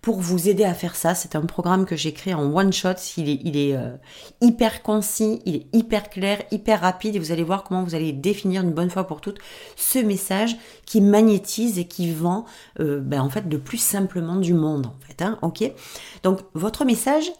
pour 0.00 0.20
vous 0.20 0.48
aider 0.48 0.64
à 0.64 0.74
faire 0.74 0.96
ça. 0.96 1.14
C'est 1.14 1.36
un 1.36 1.42
programme 1.42 1.84
que 1.84 1.96
j'ai 1.96 2.12
créé 2.12 2.34
en 2.34 2.54
one 2.54 2.72
shot. 2.72 2.94
Il 3.16 3.56
est, 3.56 3.76
euh, 3.76 3.96
hyper 4.40 4.82
concis, 4.82 5.40
il 5.44 5.56
est 5.56 5.66
hyper 5.72 6.10
clair, 6.10 6.42
hyper 6.50 6.80
rapide 6.80 7.16
et 7.16 7.18
vous 7.18 7.32
allez 7.32 7.42
voir 7.42 7.64
comment 7.64 7.84
vous 7.84 7.94
allez 7.94 8.12
définir 8.12 8.62
une 8.62 8.72
bonne 8.72 8.90
fois 8.90 9.06
pour 9.06 9.20
toutes 9.20 9.38
ce 9.76 9.98
message 9.98 10.56
qui 10.86 11.00
magnétise 11.00 11.78
et 11.78 11.86
qui 11.86 12.12
vend 12.12 12.44
euh, 12.80 13.00
ben, 13.00 13.20
en 13.20 13.30
fait 13.30 13.44
le 13.50 13.58
plus 13.58 13.78
simplement 13.78 14.36
du 14.36 14.54
monde. 14.54 14.90
Hein, 15.20 15.38
Donc 16.22 16.40
votre 16.54 16.84
message 16.84 17.30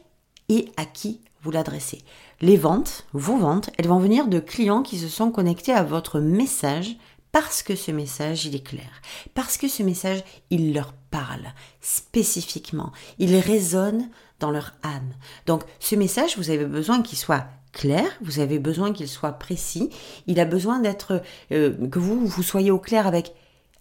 et 0.48 0.68
à 0.76 0.84
qui 0.84 1.20
vous 1.42 1.50
l'adressez? 1.50 2.02
Les 2.42 2.56
ventes, 2.56 3.06
vos 3.12 3.36
ventes, 3.36 3.70
elles 3.78 3.88
vont 3.88 3.98
venir 3.98 4.26
de 4.26 4.38
clients 4.38 4.82
qui 4.82 4.98
se 4.98 5.08
sont 5.08 5.30
connectés 5.30 5.72
à 5.72 5.82
votre 5.82 6.20
message 6.20 6.96
parce 7.32 7.62
que 7.62 7.76
ce 7.76 7.90
message, 7.90 8.46
il 8.46 8.54
est 8.54 8.66
clair, 8.66 9.02
parce 9.34 9.56
que 9.56 9.68
ce 9.68 9.82
message, 9.82 10.24
il 10.50 10.74
leur 10.74 10.92
parle 11.10 11.46
spécifiquement, 11.80 12.92
il 13.18 13.36
résonne 13.36 14.08
dans 14.40 14.50
leur 14.50 14.74
âme. 14.82 15.12
Donc 15.46 15.62
ce 15.78 15.94
message, 15.94 16.36
vous 16.38 16.50
avez 16.50 16.64
besoin 16.64 17.02
qu'il 17.02 17.18
soit 17.18 17.46
clair, 17.72 18.04
vous 18.20 18.40
avez 18.40 18.58
besoin 18.58 18.92
qu'il 18.92 19.08
soit 19.08 19.32
précis, 19.32 19.90
il 20.26 20.40
a 20.40 20.44
besoin 20.44 20.80
d'être, 20.80 21.22
euh, 21.52 21.72
que 21.88 21.98
vous, 21.98 22.26
vous 22.26 22.42
soyez 22.42 22.70
au 22.70 22.78
clair 22.78 23.06
avec 23.06 23.34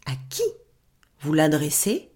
à 0.06 0.12
qui 0.30 0.44
vous 1.22 1.34
l'adressez, 1.34 2.12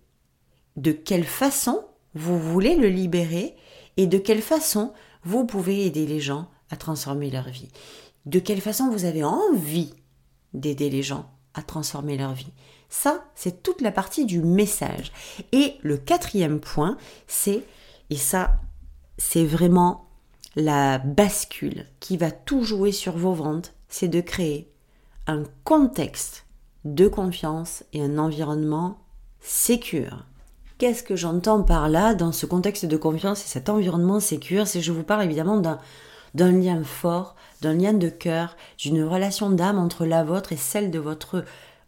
de 0.75 0.91
quelle 0.91 1.25
façon 1.25 1.85
vous 2.15 2.39
voulez 2.39 2.75
le 2.75 2.89
libérer 2.89 3.55
et 3.97 4.07
de 4.07 4.17
quelle 4.17 4.41
façon 4.41 4.93
vous 5.23 5.45
pouvez 5.45 5.85
aider 5.85 6.05
les 6.05 6.19
gens 6.19 6.49
à 6.69 6.75
transformer 6.75 7.29
leur 7.29 7.49
vie. 7.49 7.69
De 8.25 8.39
quelle 8.39 8.61
façon 8.61 8.89
vous 8.89 9.05
avez 9.05 9.23
envie 9.23 9.93
d'aider 10.53 10.89
les 10.89 11.03
gens 11.03 11.29
à 11.53 11.61
transformer 11.61 12.17
leur 12.17 12.33
vie. 12.33 12.51
Ça, 12.89 13.25
c'est 13.35 13.63
toute 13.63 13.81
la 13.81 13.91
partie 13.91 14.25
du 14.25 14.41
message. 14.41 15.11
Et 15.51 15.75
le 15.81 15.97
quatrième 15.97 16.59
point, 16.59 16.97
c'est, 17.27 17.63
et 18.09 18.15
ça, 18.15 18.59
c'est 19.17 19.45
vraiment 19.45 20.09
la 20.55 20.99
bascule 20.99 21.85
qui 21.99 22.17
va 22.17 22.31
tout 22.31 22.63
jouer 22.63 22.91
sur 22.91 23.17
vos 23.17 23.33
ventes, 23.33 23.73
c'est 23.89 24.07
de 24.07 24.21
créer 24.21 24.71
un 25.27 25.43
contexte 25.63 26.45
de 26.85 27.07
confiance 27.07 27.83
et 27.93 28.01
un 28.01 28.17
environnement 28.17 28.99
sécure. 29.39 30.25
Qu'est-ce 30.77 31.03
que 31.03 31.15
j'entends 31.15 31.63
par 31.63 31.89
là 31.89 32.13
dans 32.13 32.31
ce 32.31 32.45
contexte 32.45 32.85
de 32.85 32.97
confiance 32.97 33.43
et 33.43 33.47
cet 33.47 33.69
environnement 33.69 34.19
sécure? 34.19 34.67
C'est 34.67 34.81
je 34.81 34.91
vous 34.91 35.03
parle 35.03 35.23
évidemment 35.23 35.57
d'un 35.57 35.79
d'un 36.33 36.51
lien 36.51 36.83
fort, 36.83 37.35
d'un 37.63 37.73
lien 37.73 37.93
de 37.93 38.09
cœur, 38.09 38.55
d'une 38.77 39.03
relation 39.03 39.49
d'âme 39.49 39.79
entre 39.79 40.05
la 40.05 40.23
vôtre 40.23 40.51
et 40.51 40.57
celle 40.57 40.91
de 40.91 40.99
votre 40.99 41.45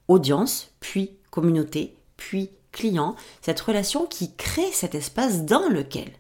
audience, 0.08 0.72
puis 0.80 1.12
communauté, 1.30 1.98
puis 2.18 2.50
client, 2.72 3.16
cette 3.42 3.60
relation 3.60 4.06
qui 4.06 4.34
crée 4.36 4.72
cet 4.72 4.96
espace 4.96 5.44
dans 5.44 5.70
lequel 5.70 6.12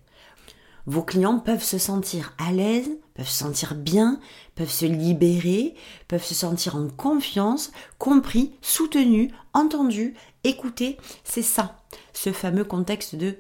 vos 0.88 1.02
clients 1.02 1.40
peuvent 1.40 1.64
se 1.64 1.78
sentir 1.78 2.34
à 2.38 2.52
l'aise 2.52 2.90
peuvent 3.16 3.28
se 3.28 3.38
sentir 3.38 3.76
bien, 3.76 4.20
peuvent 4.56 4.70
se 4.70 4.86
libérer, 4.86 5.74
peuvent 6.08 6.24
se 6.24 6.36
sentir 6.36 6.76
en 6.76 6.90
confiance, 6.90 7.72
compris, 7.98 8.52
soutenus, 8.62 9.32
entendus, 9.54 10.16
écoutés. 10.44 10.98
C'est 11.24 11.42
ça, 11.42 11.82
ce 12.14 12.32
fameux 12.34 12.66
contexte 12.66 13.16
de 13.16 13.38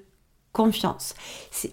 confiance. 0.56 1.13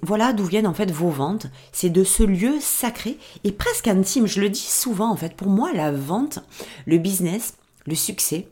Voilà 0.03 0.33
d'où 0.33 0.45
viennent 0.45 0.67
en 0.67 0.75
fait 0.75 0.91
vos 0.91 1.09
ventes. 1.09 1.47
C'est 1.71 1.89
de 1.89 2.05
ce 2.05 2.25
lieu 2.25 2.55
sacré 2.61 3.17
et 3.45 3.53
presque 3.53 3.89
intime. 3.89 4.27
Je 4.27 4.41
le 4.41 4.51
dis 4.51 4.59
souvent 4.59 5.11
en 5.11 5.17
fait. 5.17 5.35
Pour 5.35 5.49
moi, 5.49 5.73
la 5.73 5.93
vente, 5.93 6.41
le 6.85 6.99
business, 6.99 7.55
le 7.87 7.95
succès, 7.95 8.49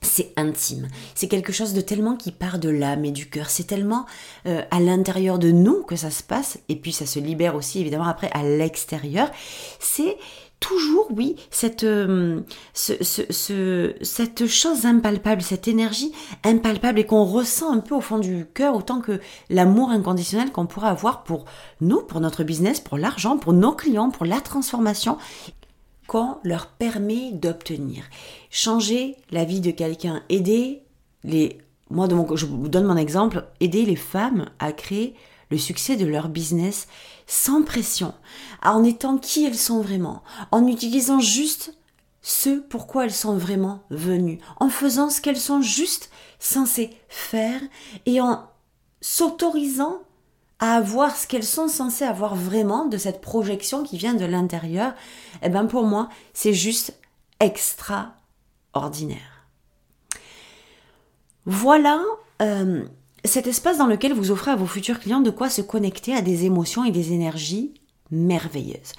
c'est 0.00 0.32
intime. 0.36 0.88
C'est 1.14 1.28
quelque 1.28 1.52
chose 1.52 1.74
de 1.74 1.80
tellement 1.80 2.16
qui 2.16 2.32
part 2.32 2.58
de 2.58 2.70
l'âme 2.70 3.04
et 3.04 3.12
du 3.12 3.28
cœur. 3.28 3.50
C'est 3.50 3.66
tellement 3.66 4.06
euh, 4.46 4.62
à 4.70 4.80
l'intérieur 4.80 5.38
de 5.38 5.52
nous 5.52 5.82
que 5.84 5.96
ça 5.96 6.10
se 6.10 6.22
passe. 6.22 6.58
Et 6.68 6.76
puis 6.76 6.92
ça 6.92 7.06
se 7.06 7.18
libère 7.18 7.54
aussi 7.54 7.80
évidemment 7.80 8.08
après 8.08 8.30
à 8.32 8.42
l'extérieur. 8.42 9.30
C'est 9.78 10.16
toujours, 10.62 11.08
oui, 11.10 11.36
cette, 11.50 11.84
euh, 11.84 12.40
cette 12.72 14.46
chose 14.46 14.86
impalpable, 14.86 15.42
cette 15.42 15.68
énergie 15.68 16.12
impalpable 16.44 17.00
et 17.00 17.04
qu'on 17.04 17.24
ressent 17.24 17.72
un 17.72 17.80
peu 17.80 17.94
au 17.96 18.00
fond 18.00 18.18
du 18.18 18.46
cœur, 18.54 18.74
autant 18.74 19.00
que 19.00 19.20
l'amour 19.50 19.90
inconditionnel 19.90 20.52
qu'on 20.52 20.66
pourrait 20.66 20.88
avoir 20.88 21.24
pour 21.24 21.44
nous, 21.80 22.00
pour 22.00 22.20
notre 22.20 22.44
business, 22.44 22.80
pour 22.80 22.96
l'argent, 22.96 23.36
pour 23.36 23.52
nos 23.52 23.72
clients, 23.72 24.10
pour 24.10 24.24
la 24.24 24.40
transformation 24.40 25.18
qu'on 26.06 26.36
leur 26.44 26.68
permet 26.68 27.32
d'obtenir. 27.32 28.04
Changer 28.50 29.16
la 29.30 29.44
vie 29.44 29.60
de 29.60 29.72
quelqu'un, 29.72 30.22
aider 30.28 30.82
les... 31.24 31.58
Moi, 31.90 32.08
je 32.34 32.46
vous 32.46 32.68
donne 32.68 32.86
mon 32.86 32.96
exemple, 32.96 33.44
aider 33.60 33.84
les 33.84 33.96
femmes 33.96 34.48
à 34.58 34.72
créer 34.72 35.14
le 35.52 35.58
succès 35.58 35.96
de 35.96 36.06
leur 36.06 36.30
business 36.30 36.88
sans 37.26 37.62
pression, 37.62 38.14
en 38.62 38.82
étant 38.82 39.18
qui 39.18 39.44
elles 39.44 39.54
sont 39.54 39.82
vraiment, 39.82 40.22
en 40.50 40.66
utilisant 40.66 41.20
juste 41.20 41.76
ce 42.22 42.58
pourquoi 42.58 43.04
elles 43.04 43.12
sont 43.12 43.36
vraiment 43.36 43.82
venues, 43.90 44.38
en 44.60 44.70
faisant 44.70 45.10
ce 45.10 45.20
qu'elles 45.20 45.36
sont 45.36 45.60
juste 45.60 46.10
censées 46.38 46.96
faire 47.08 47.60
et 48.06 48.22
en 48.22 48.48
s'autorisant 49.02 49.98
à 50.58 50.76
avoir 50.76 51.14
ce 51.14 51.26
qu'elles 51.26 51.44
sont 51.44 51.68
censées 51.68 52.04
avoir 52.04 52.34
vraiment 52.34 52.86
de 52.86 52.96
cette 52.96 53.20
projection 53.20 53.82
qui 53.82 53.98
vient 53.98 54.14
de 54.14 54.24
l'intérieur, 54.24 54.94
eh 55.42 55.50
ben 55.50 55.66
pour 55.66 55.84
moi, 55.84 56.08
c'est 56.32 56.54
juste 56.54 56.98
extraordinaire. 57.40 59.46
Voilà 61.44 62.00
euh, 62.40 62.86
cet 63.24 63.46
espace 63.46 63.78
dans 63.78 63.86
lequel 63.86 64.12
vous 64.12 64.30
offrez 64.30 64.50
à 64.50 64.56
vos 64.56 64.66
futurs 64.66 64.98
clients 64.98 65.20
de 65.20 65.30
quoi 65.30 65.48
se 65.48 65.62
connecter 65.62 66.14
à 66.14 66.22
des 66.22 66.44
émotions 66.44 66.84
et 66.84 66.90
des 66.90 67.12
énergies 67.12 67.74
merveilleuses. 68.10 68.92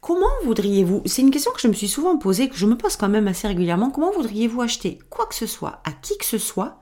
Comment 0.00 0.26
voudriez-vous, 0.44 1.02
c'est 1.06 1.22
une 1.22 1.30
question 1.30 1.52
que 1.52 1.60
je 1.60 1.68
me 1.68 1.72
suis 1.72 1.88
souvent 1.88 2.18
posée, 2.18 2.48
que 2.48 2.56
je 2.56 2.66
me 2.66 2.76
pose 2.76 2.96
quand 2.96 3.08
même 3.08 3.28
assez 3.28 3.48
régulièrement, 3.48 3.90
comment 3.90 4.12
voudriez-vous 4.12 4.62
acheter 4.62 4.98
quoi 5.10 5.26
que 5.26 5.34
ce 5.34 5.46
soit 5.46 5.80
à 5.84 5.92
qui 5.92 6.16
que 6.18 6.24
ce 6.24 6.38
soit, 6.38 6.80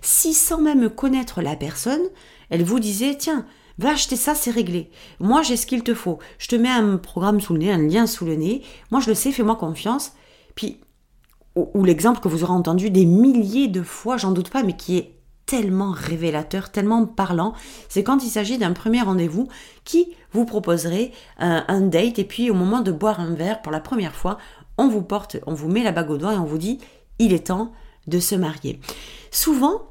si 0.00 0.32
sans 0.32 0.60
même 0.60 0.90
connaître 0.90 1.42
la 1.42 1.56
personne, 1.56 2.02
elle 2.50 2.64
vous 2.64 2.80
disait, 2.80 3.16
tiens, 3.16 3.46
va 3.78 3.90
acheter 3.90 4.16
ça, 4.16 4.34
c'est 4.34 4.50
réglé. 4.50 4.90
Moi, 5.20 5.42
j'ai 5.42 5.56
ce 5.56 5.66
qu'il 5.66 5.82
te 5.82 5.94
faut. 5.94 6.18
Je 6.38 6.48
te 6.48 6.56
mets 6.56 6.68
un 6.68 6.96
programme 6.96 7.40
sous 7.40 7.52
le 7.52 7.60
nez, 7.60 7.72
un 7.72 7.78
lien 7.78 8.06
sous 8.06 8.24
le 8.24 8.34
nez. 8.34 8.62
Moi, 8.90 9.00
je 9.00 9.08
le 9.08 9.14
sais, 9.14 9.30
fais-moi 9.30 9.56
confiance. 9.56 10.12
Puis, 10.54 10.80
ou 11.54 11.84
l'exemple 11.84 12.20
que 12.20 12.28
vous 12.28 12.42
aurez 12.42 12.52
entendu 12.52 12.90
des 12.90 13.04
milliers 13.04 13.68
de 13.68 13.82
fois, 13.82 14.16
j'en 14.16 14.32
doute 14.32 14.50
pas, 14.50 14.62
mais 14.62 14.76
qui 14.76 14.98
est 14.98 15.17
tellement 15.48 15.92
révélateur, 15.92 16.70
tellement 16.70 17.06
parlant, 17.06 17.54
c'est 17.88 18.04
quand 18.04 18.22
il 18.22 18.28
s'agit 18.28 18.58
d'un 18.58 18.74
premier 18.74 19.00
rendez-vous 19.00 19.48
qui 19.84 20.14
vous 20.32 20.44
proposerait 20.44 21.10
un, 21.38 21.80
date 21.80 22.18
et 22.18 22.24
puis 22.24 22.50
au 22.50 22.54
moment 22.54 22.80
de 22.80 22.92
boire 22.92 23.18
un 23.18 23.34
verre 23.34 23.62
pour 23.62 23.72
la 23.72 23.80
première 23.80 24.14
fois, 24.14 24.36
on 24.76 24.88
vous 24.88 25.00
porte, 25.00 25.38
on 25.46 25.54
vous 25.54 25.68
met 25.68 25.82
la 25.82 25.90
bague 25.90 26.10
au 26.10 26.18
doigt 26.18 26.34
et 26.34 26.38
on 26.38 26.44
vous 26.44 26.58
dit 26.58 26.78
il 27.18 27.32
est 27.32 27.46
temps 27.46 27.72
de 28.06 28.20
se 28.20 28.34
marier. 28.34 28.78
Souvent, 29.30 29.88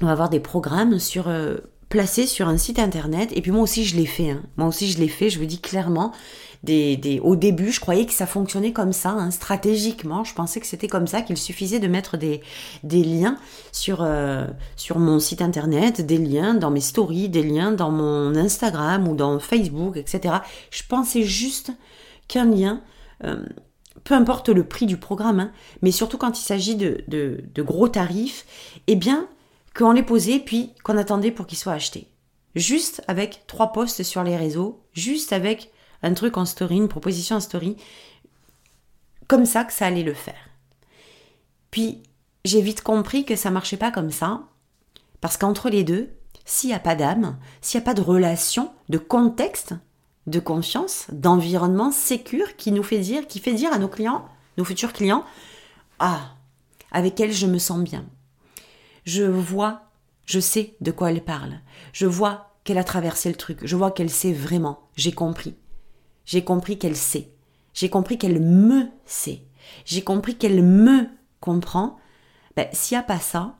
on 0.00 0.06
va 0.06 0.12
avoir 0.12 0.28
des 0.28 0.40
programmes 0.40 0.98
sur 0.98 1.28
euh, 1.28 1.58
placés 1.88 2.26
sur 2.26 2.48
un 2.48 2.56
site 2.56 2.80
internet 2.80 3.30
et 3.32 3.42
puis 3.42 3.52
moi 3.52 3.62
aussi 3.62 3.84
je 3.84 3.96
l'ai 3.96 4.06
fait. 4.06 4.30
Hein. 4.30 4.42
Moi 4.56 4.66
aussi 4.66 4.90
je 4.90 4.98
l'ai 4.98 5.08
fait. 5.08 5.30
Je 5.30 5.38
vous 5.38 5.46
dis 5.46 5.60
clairement, 5.60 6.10
au 7.22 7.36
début, 7.36 7.72
je 7.72 7.80
croyais 7.80 8.06
que 8.06 8.12
ça 8.12 8.26
fonctionnait 8.26 8.72
comme 8.72 8.92
ça, 8.92 9.10
hein, 9.10 9.30
stratégiquement. 9.30 10.24
Je 10.24 10.34
pensais 10.34 10.60
que 10.60 10.66
c'était 10.66 10.88
comme 10.88 11.06
ça, 11.06 11.22
qu'il 11.22 11.36
suffisait 11.36 11.78
de 11.78 11.88
mettre 11.88 12.16
des, 12.16 12.42
liens 12.82 13.36
sur, 13.72 14.02
euh, 14.02 14.46
sur 14.76 14.98
mon 14.98 15.18
site 15.18 15.42
internet, 15.42 16.00
des 16.00 16.18
liens 16.18 16.54
dans 16.54 16.70
mes 16.70 16.80
stories, 16.80 17.28
des 17.28 17.42
liens 17.42 17.72
dans 17.72 17.90
mon 17.90 18.34
Instagram 18.34 19.08
ou 19.08 19.14
dans 19.14 19.38
Facebook, 19.38 19.96
etc. 19.96 20.36
Je 20.70 20.82
pensais 20.88 21.22
juste 21.22 21.72
qu'un 22.28 22.46
lien, 22.46 22.80
euh, 23.24 23.44
peu 24.04 24.14
importe 24.14 24.48
le 24.48 24.64
prix 24.64 24.86
du 24.86 24.96
programme, 24.96 25.40
hein, 25.40 25.52
mais 25.82 25.90
surtout 25.90 26.18
quand 26.18 26.38
il 26.38 26.44
s'agit 26.44 26.76
de 26.76 27.44
gros 27.58 27.88
tarifs, 27.88 28.46
eh 28.86 28.96
bien, 28.96 29.28
qu'on 29.76 29.92
les 29.92 30.02
posait 30.02 30.38
puis 30.38 30.72
qu'on 30.82 30.96
attendait 30.96 31.30
pour 31.30 31.46
qu'ils 31.46 31.58
soient 31.58 31.72
achetés. 31.72 32.08
Juste 32.54 33.02
avec 33.08 33.46
trois 33.48 33.72
posts 33.72 34.04
sur 34.04 34.22
les 34.22 34.36
réseaux, 34.36 34.80
juste 34.92 35.32
avec 35.32 35.72
un 36.04 36.14
truc 36.14 36.36
en 36.36 36.44
story, 36.44 36.76
une 36.76 36.88
proposition 36.88 37.36
en 37.36 37.40
story, 37.40 37.76
comme 39.26 39.46
ça 39.46 39.64
que 39.64 39.72
ça 39.72 39.86
allait 39.86 40.02
le 40.02 40.14
faire. 40.14 40.50
Puis 41.70 42.02
j'ai 42.44 42.60
vite 42.60 42.82
compris 42.82 43.24
que 43.24 43.36
ça 43.36 43.50
marchait 43.50 43.78
pas 43.78 43.90
comme 43.90 44.10
ça, 44.10 44.42
parce 45.20 45.38
qu'entre 45.38 45.70
les 45.70 45.82
deux, 45.82 46.10
s'il 46.44 46.68
n'y 46.68 46.76
a 46.76 46.80
pas 46.80 46.94
d'âme, 46.94 47.38
s'il 47.62 47.80
n'y 47.80 47.84
a 47.84 47.86
pas 47.86 47.94
de 47.94 48.02
relation, 48.02 48.70
de 48.90 48.98
contexte, 48.98 49.74
de 50.26 50.40
confiance, 50.40 51.06
d'environnement 51.10 51.90
sécure 51.90 52.56
qui 52.56 52.70
nous 52.70 52.82
fait 52.82 52.98
dire, 52.98 53.26
qui 53.26 53.40
fait 53.40 53.54
dire 53.54 53.72
à 53.72 53.78
nos 53.78 53.88
clients, 53.88 54.28
nos 54.58 54.64
futurs 54.64 54.92
clients, 54.92 55.24
ah, 55.98 56.34
avec 56.92 57.18
elle 57.18 57.32
je 57.32 57.46
me 57.46 57.58
sens 57.58 57.82
bien. 57.82 58.04
Je 59.06 59.24
vois, 59.24 59.82
je 60.26 60.40
sais 60.40 60.74
de 60.82 60.90
quoi 60.90 61.10
elle 61.10 61.24
parle. 61.24 61.60
Je 61.92 62.06
vois 62.06 62.50
qu'elle 62.62 62.78
a 62.78 62.84
traversé 62.84 63.30
le 63.30 63.36
truc. 63.36 63.60
Je 63.62 63.76
vois 63.76 63.90
qu'elle 63.90 64.10
sait 64.10 64.32
vraiment. 64.32 64.88
J'ai 64.96 65.12
compris. 65.12 65.54
J'ai 66.24 66.44
compris 66.44 66.78
qu'elle 66.78 66.96
sait. 66.96 67.30
J'ai 67.72 67.90
compris 67.90 68.18
qu'elle 68.18 68.40
me 68.40 68.86
sait. 69.04 69.42
J'ai 69.84 70.02
compris 70.02 70.36
qu'elle 70.36 70.62
me 70.62 71.08
comprend. 71.40 71.98
Ben, 72.56 72.68
s'il 72.72 72.96
n'y 72.96 73.00
a 73.00 73.04
pas 73.04 73.18
ça, 73.18 73.56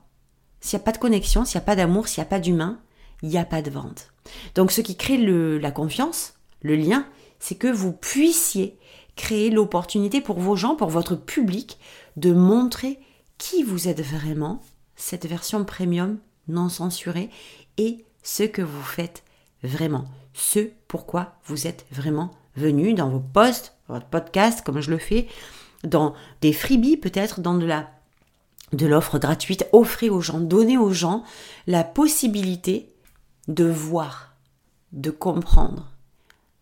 s'il 0.61 0.77
n'y 0.77 0.83
a 0.83 0.85
pas 0.85 0.91
de 0.93 0.97
connexion, 0.97 1.45
s'il 1.45 1.59
n'y 1.59 1.63
a 1.63 1.65
pas 1.65 1.75
d'amour, 1.75 2.07
s'il 2.07 2.21
n'y 2.21 2.27
a 2.27 2.29
pas 2.29 2.39
d'humain, 2.39 2.79
il 3.21 3.29
n'y 3.29 3.37
a 3.37 3.45
pas 3.45 3.61
de 3.61 3.69
vente. 3.69 4.11
Donc 4.55 4.71
ce 4.71 4.81
qui 4.81 4.95
crée 4.95 5.17
la 5.17 5.71
confiance, 5.71 6.33
le 6.61 6.75
lien, 6.75 7.05
c'est 7.39 7.55
que 7.55 7.71
vous 7.71 7.93
puissiez 7.93 8.79
créer 9.15 9.49
l'opportunité 9.49 10.21
pour 10.21 10.39
vos 10.39 10.55
gens, 10.55 10.75
pour 10.75 10.89
votre 10.89 11.15
public, 11.15 11.77
de 12.17 12.33
montrer 12.33 12.99
qui 13.37 13.63
vous 13.63 13.87
êtes 13.87 14.01
vraiment, 14.01 14.61
cette 14.95 15.25
version 15.25 15.63
premium 15.65 16.17
non 16.47 16.69
censurée, 16.69 17.29
et 17.77 18.05
ce 18.23 18.43
que 18.43 18.61
vous 18.61 18.81
faites 18.81 19.23
vraiment, 19.63 20.05
ce 20.33 20.69
pourquoi 20.87 21.35
vous 21.45 21.67
êtes 21.67 21.85
vraiment 21.91 22.31
venu 22.55 22.93
dans 22.93 23.09
vos 23.09 23.19
posts, 23.19 23.75
votre 23.87 24.07
podcast, 24.07 24.61
comme 24.65 24.81
je 24.81 24.91
le 24.91 24.97
fais, 24.97 25.27
dans 25.83 26.13
des 26.41 26.53
freebies 26.53 26.97
peut-être, 26.97 27.41
dans 27.41 27.55
de 27.55 27.65
la 27.65 27.89
de 28.73 28.87
l'offre 28.87 29.19
gratuite, 29.19 29.67
offrez 29.71 30.09
aux 30.09 30.21
gens, 30.21 30.39
donnez 30.39 30.77
aux 30.77 30.91
gens 30.91 31.23
la 31.67 31.83
possibilité 31.83 32.93
de 33.47 33.65
voir, 33.65 34.35
de 34.91 35.11
comprendre, 35.11 35.91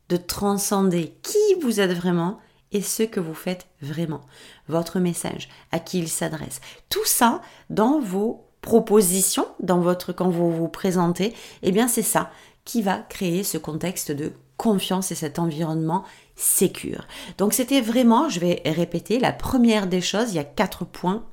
de 0.10 0.18
transcender 0.18 1.18
qui 1.22 1.38
vous 1.62 1.80
êtes 1.80 1.94
vraiment 1.94 2.40
et 2.72 2.82
ce 2.82 3.04
que 3.04 3.20
vous 3.20 3.34
faites 3.34 3.68
vraiment, 3.82 4.22
votre 4.68 5.00
message, 5.00 5.48
à 5.72 5.80
qui 5.80 6.00
il 6.00 6.10
s'adresse. 6.10 6.60
Tout 6.90 7.06
ça 7.06 7.42
dans 7.70 8.00
vos 8.00 8.48
propositions, 8.62 9.48
dans 9.60 9.80
votre 9.80 10.12
quand 10.12 10.30
vous 10.30 10.52
vous 10.52 10.70
présentez, 10.70 11.34
eh 11.62 11.72
bien 11.72 11.88
c'est 11.88 12.02
ça 12.02 12.32
qui 12.66 12.82
va 12.82 12.98
créer 12.98 13.44
ce 13.44 13.58
contexte 13.58 14.12
de 14.12 14.34
confiance 14.58 15.12
et 15.12 15.16
cet 15.16 15.40
environnement 15.40 16.04
sécure. 16.36 17.08
Donc 17.38 17.54
c'était 17.54 17.82
vraiment, 17.82 18.30
je 18.30 18.40
vais 18.40 18.62
répéter, 18.66 19.20
la 19.20 19.32
première 19.32 19.88
des 19.88 20.02
choses, 20.02 20.32
il 20.32 20.36
y 20.36 20.40
a 20.40 20.44
quatre 20.44 20.86
points. 20.86 21.24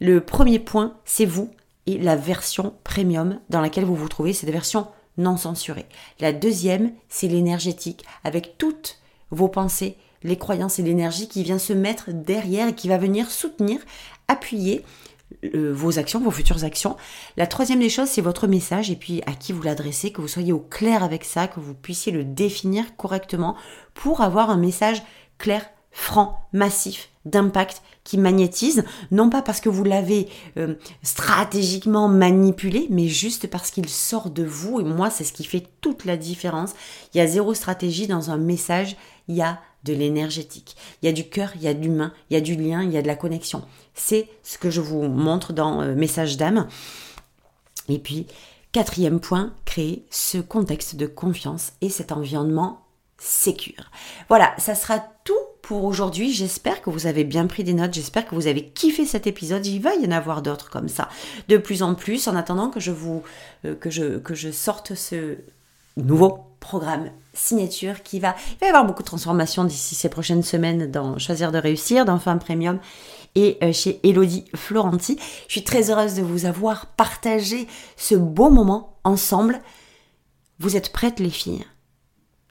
Le 0.00 0.20
premier 0.20 0.58
point, 0.58 0.94
c'est 1.04 1.24
vous 1.24 1.50
et 1.86 1.98
la 1.98 2.16
version 2.16 2.74
premium 2.84 3.38
dans 3.50 3.60
laquelle 3.60 3.84
vous 3.84 3.94
vous 3.94 4.08
trouvez, 4.08 4.32
c'est 4.32 4.46
des 4.46 4.52
versions 4.52 4.86
non 5.18 5.36
censurées. 5.36 5.86
La 6.20 6.32
deuxième, 6.32 6.92
c'est 7.08 7.28
l'énergétique, 7.28 8.04
avec 8.24 8.58
toutes 8.58 8.98
vos 9.30 9.48
pensées, 9.48 9.96
les 10.22 10.38
croyances 10.38 10.78
et 10.78 10.82
l'énergie 10.82 11.28
qui 11.28 11.42
vient 11.42 11.58
se 11.58 11.72
mettre 11.72 12.10
derrière 12.10 12.68
et 12.68 12.74
qui 12.74 12.88
va 12.88 12.98
venir 12.98 13.30
soutenir, 13.30 13.78
appuyer 14.28 14.84
vos 15.72 15.98
actions, 15.98 16.20
vos 16.20 16.30
futures 16.30 16.64
actions. 16.64 16.96
La 17.36 17.46
troisième 17.46 17.80
des 17.80 17.88
choses, 17.88 18.08
c'est 18.08 18.20
votre 18.20 18.46
message 18.46 18.90
et 18.90 18.96
puis 18.96 19.22
à 19.26 19.32
qui 19.32 19.52
vous 19.52 19.62
l'adressez, 19.62 20.12
que 20.12 20.20
vous 20.20 20.28
soyez 20.28 20.52
au 20.52 20.60
clair 20.60 21.02
avec 21.02 21.24
ça, 21.24 21.48
que 21.48 21.60
vous 21.60 21.74
puissiez 21.74 22.12
le 22.12 22.24
définir 22.24 22.96
correctement 22.96 23.56
pour 23.94 24.20
avoir 24.20 24.50
un 24.50 24.56
message 24.56 25.02
clair, 25.38 25.66
franc, 25.90 26.38
massif, 26.52 27.10
d'impact 27.24 27.82
qui 28.02 28.18
magnétise, 28.18 28.84
non 29.10 29.30
pas 29.30 29.40
parce 29.40 29.60
que 29.60 29.70
vous 29.70 29.84
l'avez 29.84 30.28
euh, 30.58 30.74
stratégiquement 31.02 32.06
manipulé, 32.08 32.86
mais 32.90 33.08
juste 33.08 33.46
parce 33.48 33.70
qu'il 33.70 33.88
sort 33.88 34.30
de 34.30 34.44
vous. 34.44 34.80
Et 34.80 34.84
moi, 34.84 35.08
c'est 35.08 35.24
ce 35.24 35.32
qui 35.32 35.44
fait 35.44 35.66
toute 35.80 36.04
la 36.04 36.18
différence. 36.18 36.74
Il 37.14 37.18
y 37.18 37.20
a 37.20 37.26
zéro 37.26 37.54
stratégie 37.54 38.06
dans 38.06 38.30
un 38.30 38.36
message, 38.36 38.96
il 39.28 39.36
y 39.36 39.42
a 39.42 39.60
de 39.84 39.94
l'énergétique. 39.94 40.76
Il 41.02 41.06
y 41.06 41.08
a 41.08 41.12
du 41.12 41.28
cœur, 41.28 41.52
il 41.56 41.62
y 41.62 41.68
a 41.68 41.74
de 41.74 41.82
l'humain, 41.82 42.12
il 42.30 42.34
y 42.34 42.36
a 42.36 42.40
du 42.40 42.56
lien, 42.56 42.82
il 42.82 42.92
y 42.92 42.98
a 42.98 43.02
de 43.02 43.06
la 43.06 43.16
connexion. 43.16 43.62
C'est 43.94 44.28
ce 44.42 44.58
que 44.58 44.70
je 44.70 44.80
vous 44.80 45.02
montre 45.02 45.52
dans 45.52 45.80
euh, 45.80 45.94
Message 45.94 46.36
d'âme. 46.36 46.66
Et 47.88 47.98
puis, 47.98 48.26
quatrième 48.72 49.20
point, 49.20 49.52
créer 49.64 50.04
ce 50.10 50.38
contexte 50.38 50.96
de 50.96 51.06
confiance 51.06 51.72
et 51.80 51.88
cet 51.88 52.12
environnement 52.12 52.80
sécure. 53.18 53.90
Voilà, 54.28 54.54
ça 54.58 54.74
sera 54.74 54.98
tout 55.24 55.32
pour 55.62 55.84
aujourd'hui. 55.84 56.32
J'espère 56.32 56.82
que 56.82 56.90
vous 56.90 57.06
avez 57.06 57.24
bien 57.24 57.46
pris 57.46 57.64
des 57.64 57.72
notes. 57.72 57.94
J'espère 57.94 58.26
que 58.26 58.34
vous 58.34 58.48
avez 58.48 58.68
kiffé 58.68 59.06
cet 59.06 59.26
épisode. 59.26 59.64
Il 59.66 59.80
va 59.80 59.94
y 59.94 60.06
en 60.06 60.10
avoir 60.10 60.42
d'autres 60.42 60.70
comme 60.70 60.88
ça, 60.88 61.08
de 61.48 61.56
plus 61.56 61.82
en 61.82 61.94
plus. 61.94 62.28
En 62.28 62.36
attendant 62.36 62.68
que 62.70 62.80
je 62.80 62.90
vous 62.90 63.22
euh, 63.64 63.74
que 63.74 63.90
je 63.90 64.50
sorte 64.50 64.94
ce 64.94 65.36
nouveau 65.96 66.40
programme 66.60 67.10
signature 67.34 68.02
qui 68.02 68.20
va 68.20 68.34
il 68.52 68.58
va 68.60 68.66
y 68.66 68.68
avoir 68.70 68.86
beaucoup 68.86 69.02
de 69.02 69.08
transformations 69.08 69.64
d'ici 69.64 69.94
ces 69.94 70.08
prochaines 70.08 70.42
semaines 70.42 70.90
dans 70.90 71.18
Choisir 71.18 71.52
de 71.52 71.58
réussir, 71.58 72.04
dans 72.04 72.18
Femme 72.18 72.38
Premium 72.38 72.78
et 73.34 73.58
euh, 73.62 73.72
chez 73.72 74.00
Elodie 74.02 74.44
Florenti. 74.54 75.18
Je 75.48 75.52
suis 75.52 75.64
très 75.64 75.90
heureuse 75.90 76.14
de 76.14 76.22
vous 76.22 76.46
avoir 76.46 76.86
partagé 76.86 77.66
ce 77.96 78.14
beau 78.14 78.50
moment 78.50 78.98
ensemble. 79.04 79.60
Vous 80.58 80.76
êtes 80.76 80.92
prêtes 80.92 81.20
les 81.20 81.30
filles? 81.30 81.64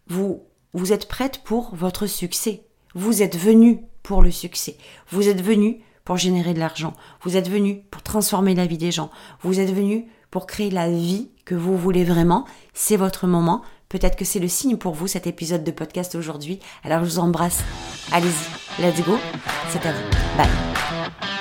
Vous 0.08 0.44
vous 0.74 0.92
êtes 0.92 1.08
prêtes 1.08 1.42
pour 1.44 1.76
votre 1.76 2.08
succès. 2.08 2.66
Vous 2.96 3.22
êtes 3.22 3.38
venus 3.38 3.78
pour 4.02 4.24
le 4.24 4.32
succès. 4.32 4.76
Vous 5.10 5.30
êtes 5.30 5.42
venus 5.42 5.78
pour 6.04 6.18
générer 6.18 6.54
de 6.54 6.60
l'argent. 6.60 6.94
Vous 7.22 7.38
êtes 7.38 7.50
venus 7.50 7.78
pour 7.92 8.02
transformer 8.02 8.56
la 8.56 8.66
vie 8.66 8.78
des 8.78 8.92
gens. 8.92 9.12
Vous 9.42 9.60
êtes 9.60 9.72
venus 9.72 10.06
pour 10.32 10.48
créer 10.48 10.72
la 10.72 10.90
vie 10.90 11.30
que 11.46 11.56
vous 11.56 11.78
voulez 11.78 12.04
vraiment. 12.04 12.46
C'est 12.74 12.98
votre 12.98 13.28
moment. 13.28 13.62
Peut-être 13.94 14.16
que 14.16 14.26
c'est 14.26 14.40
le 14.40 14.48
signe 14.48 14.76
pour 14.78 14.96
vous 14.96 15.06
cet 15.06 15.28
épisode 15.28 15.64
de 15.64 15.70
podcast 15.70 16.16
aujourd'hui. 16.16 16.58
Alors 16.84 17.02
je 17.02 17.12
vous 17.12 17.20
embrasse. 17.20 17.64
Allez-y, 18.12 18.82
let's 18.82 19.06
go. 19.06 19.20
C'est 19.70 19.86
à 19.86 19.92
vous. 19.92 20.10
Bye. 20.36 21.33